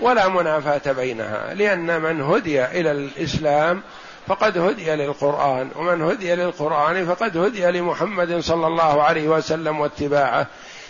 ولا 0.01 0.29
منافاة 0.29 0.93
بينها 0.93 1.55
لأن 1.55 2.01
من 2.01 2.23
هدي 2.23 2.65
إلى 2.65 2.91
الإسلام 2.91 3.83
فقد 4.27 4.59
هدي 4.59 4.91
للقرآن 4.91 5.71
ومن 5.77 6.03
هدي 6.03 6.35
للقرآن 6.35 7.07
فقد 7.07 7.37
هدي 7.37 7.67
لمحمد 7.67 8.39
صلى 8.41 8.67
الله 8.67 9.03
عليه 9.03 9.29
وسلم 9.29 9.81
واتباعه 9.81 10.47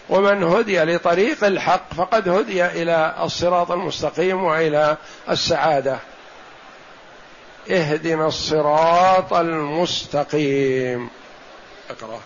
ومن 0.08 0.42
هدي 0.42 0.84
لطريق 0.84 1.44
الحق 1.44 1.94
فقد 1.94 2.28
هدي 2.28 2.66
إلى 2.66 3.14
الصراط 3.22 3.70
المستقيم 3.70 4.44
وإلى 4.44 4.96
السعادة. 5.30 5.98
اهدنا 7.70 8.26
الصراط 8.26 9.32
المستقيم. 9.32 11.10
اقرأ. 11.90 12.20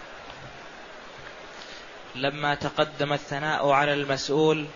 لما 2.15 2.55
تقدم 2.55 3.13
الثناء 3.13 3.71
على 3.71 3.93
المسؤول 3.93 4.67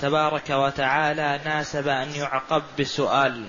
تبارك 0.00 0.50
وتعالى 0.50 1.40
ناسب 1.44 1.88
أن 1.88 2.10
يعقب 2.14 2.62
بسؤال. 2.80 3.44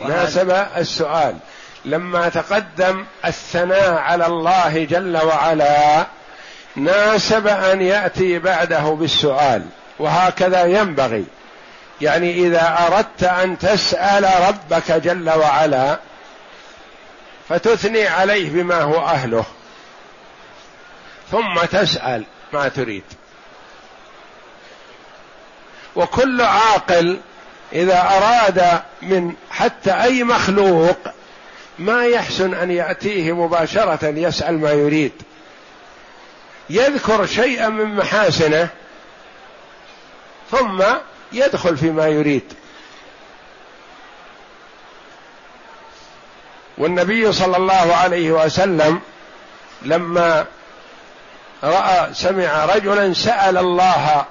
ناسب 0.00 0.50
السؤال. 0.76 1.36
لما 1.84 2.28
تقدم 2.28 3.04
الثناء 3.24 3.92
على 3.92 4.26
الله 4.26 4.84
جل 4.84 5.16
وعلا 5.16 6.06
ناسب 6.76 7.46
أن 7.46 7.82
يأتي 7.82 8.38
بعده 8.38 8.80
بالسؤال 8.80 9.66
وهكذا 9.98 10.64
ينبغي. 10.64 11.24
يعني 12.00 12.34
إذا 12.34 12.86
أردت 12.86 13.24
أن 13.24 13.58
تسأل 13.58 14.48
ربك 14.48 14.92
جل 14.92 15.30
وعلا 15.30 15.98
فتثني 17.48 18.06
عليه 18.06 18.50
بما 18.50 18.82
هو 18.82 19.06
أهله. 19.06 19.44
ثم 21.30 21.60
تسأل 21.72 22.24
ما 22.52 22.68
تريد. 22.68 23.04
وكل 25.96 26.40
عاقل 26.40 27.20
إذا 27.72 28.00
أراد 28.00 28.82
من 29.02 29.34
حتى 29.50 30.02
أي 30.02 30.24
مخلوق 30.24 30.98
ما 31.78 32.04
يحسن 32.04 32.54
أن 32.54 32.70
يأتيه 32.70 33.32
مباشرة 33.32 34.06
يسأل 34.06 34.58
ما 34.58 34.70
يريد. 34.70 35.12
يذكر 36.70 37.26
شيئا 37.26 37.68
من 37.68 37.96
محاسنه 37.96 38.68
ثم 40.50 40.84
يدخل 41.32 41.76
فيما 41.76 42.06
يريد. 42.06 42.52
والنبي 46.78 47.32
صلى 47.32 47.56
الله 47.56 47.94
عليه 47.94 48.30
وسلم 48.30 49.00
لما 49.82 50.46
رأى 51.64 52.14
سمع 52.14 52.64
رجلا 52.64 53.14
سأل 53.14 53.58
الله 53.58 54.24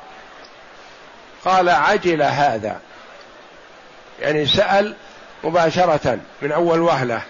قال 1.45 1.69
عجل 1.69 2.21
هذا. 2.21 2.79
يعني 4.21 4.45
سأل 4.45 4.95
مباشرة 5.43 6.19
من 6.41 6.51
أول 6.51 6.79
وهلة. 6.79 7.21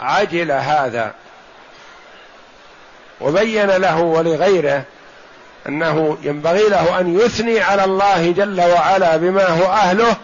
عجل 0.00 0.52
هذا. 0.52 1.14
وبين 3.20 3.66
له 3.66 4.00
ولغيره 4.00 4.84
أنه 5.68 6.18
ينبغي 6.22 6.68
له 6.68 7.00
أن 7.00 7.18
يثني 7.20 7.60
على 7.60 7.84
الله 7.84 8.32
جل 8.32 8.60
وعلا 8.60 9.16
بما 9.16 9.46
هو 9.46 9.64
أهله 9.72 10.16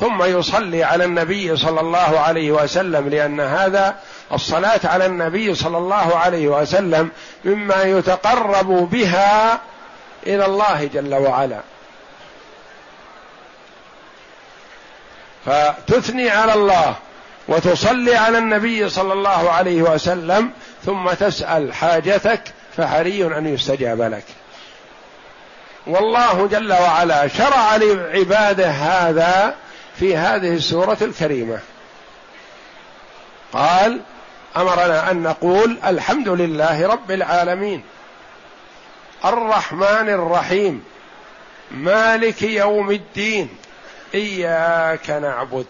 ثم 0.00 0.22
يصلي 0.22 0.84
على 0.84 1.04
النبي 1.04 1.56
صلى 1.56 1.80
الله 1.80 2.20
عليه 2.20 2.52
وسلم 2.52 3.08
لأن 3.08 3.40
هذا 3.40 3.96
الصلاة 4.32 4.80
على 4.84 5.06
النبي 5.06 5.54
صلى 5.54 5.78
الله 5.78 6.16
عليه 6.16 6.48
وسلم 6.48 7.10
مما 7.44 7.82
يتقرب 7.82 8.90
بها 8.90 9.60
إلى 10.26 10.46
الله 10.46 10.90
جل 10.94 11.14
وعلا. 11.14 11.60
فتثني 15.46 16.30
على 16.30 16.54
الله 16.54 16.96
وتصلي 17.48 18.16
على 18.16 18.38
النبي 18.38 18.88
صلى 18.88 19.12
الله 19.12 19.50
عليه 19.50 19.82
وسلم 19.82 20.50
ثم 20.84 21.10
تسأل 21.10 21.74
حاجتك 21.74 22.42
فحري 22.76 23.26
أن 23.26 23.46
يستجاب 23.46 24.02
لك. 24.02 24.24
والله 25.86 26.46
جل 26.46 26.72
وعلا 26.72 27.28
شرع 27.28 27.76
لعباده 27.76 28.70
هذا 28.70 29.54
في 29.98 30.16
هذه 30.16 30.54
السورة 30.54 30.98
الكريمة. 31.02 31.58
قال 33.52 34.00
أمرنا 34.56 35.10
أن 35.10 35.22
نقول 35.22 35.78
الحمد 35.86 36.28
لله 36.28 36.86
رب 36.86 37.10
العالمين. 37.10 37.82
الرحمن 39.24 40.08
الرحيم. 40.08 40.84
مالك 41.70 42.42
يوم 42.42 42.90
الدين. 42.90 43.48
إياك 44.16 45.10
نعبد. 45.10 45.66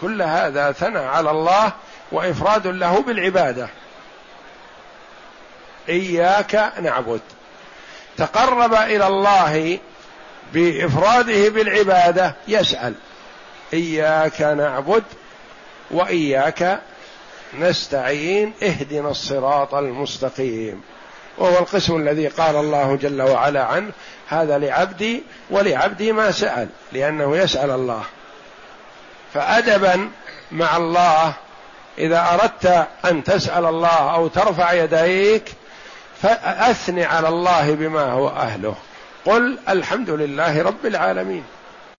كل 0.00 0.22
هذا 0.22 0.72
ثنى 0.72 0.98
على 0.98 1.30
الله 1.30 1.72
وإفراد 2.12 2.66
له 2.66 3.02
بالعبادة. 3.02 3.68
إياك 5.88 6.72
نعبد. 6.80 7.20
تقرب 8.16 8.74
إلى 8.74 9.06
الله 9.06 9.78
بإفراده 10.52 11.48
بالعبادة 11.48 12.34
يسأل. 12.48 12.94
إياك 13.72 14.40
نعبد 14.40 15.04
وإياك 15.90 16.80
نستعين 17.58 18.54
اهدنا 18.62 19.10
الصراط 19.10 19.74
المستقيم. 19.74 20.82
وهو 21.38 21.58
القسم 21.58 21.96
الذي 21.96 22.28
قال 22.28 22.56
الله 22.56 22.96
جل 22.96 23.22
وعلا 23.22 23.64
عنه 23.64 23.92
هذا 24.28 24.58
لعبدي 24.58 25.22
ولعبدي 25.50 26.12
ما 26.12 26.30
سأل 26.30 26.68
لأنه 26.92 27.36
يسأل 27.36 27.70
الله. 27.70 28.02
فادبا 29.34 30.10
مع 30.52 30.76
الله 30.76 31.32
إذا 31.98 32.26
أردت 32.32 32.86
أن 33.04 33.24
تسأل 33.24 33.64
الله 33.64 34.14
أو 34.14 34.28
ترفع 34.28 34.72
يديك 34.72 35.52
فاثن 36.22 36.98
على 36.98 37.28
الله 37.28 37.74
بما 37.74 38.12
هو 38.12 38.28
أهله. 38.28 38.74
قل 39.24 39.58
الحمد 39.68 40.10
لله 40.10 40.62
رب 40.62 40.86
العالمين. 40.86 41.44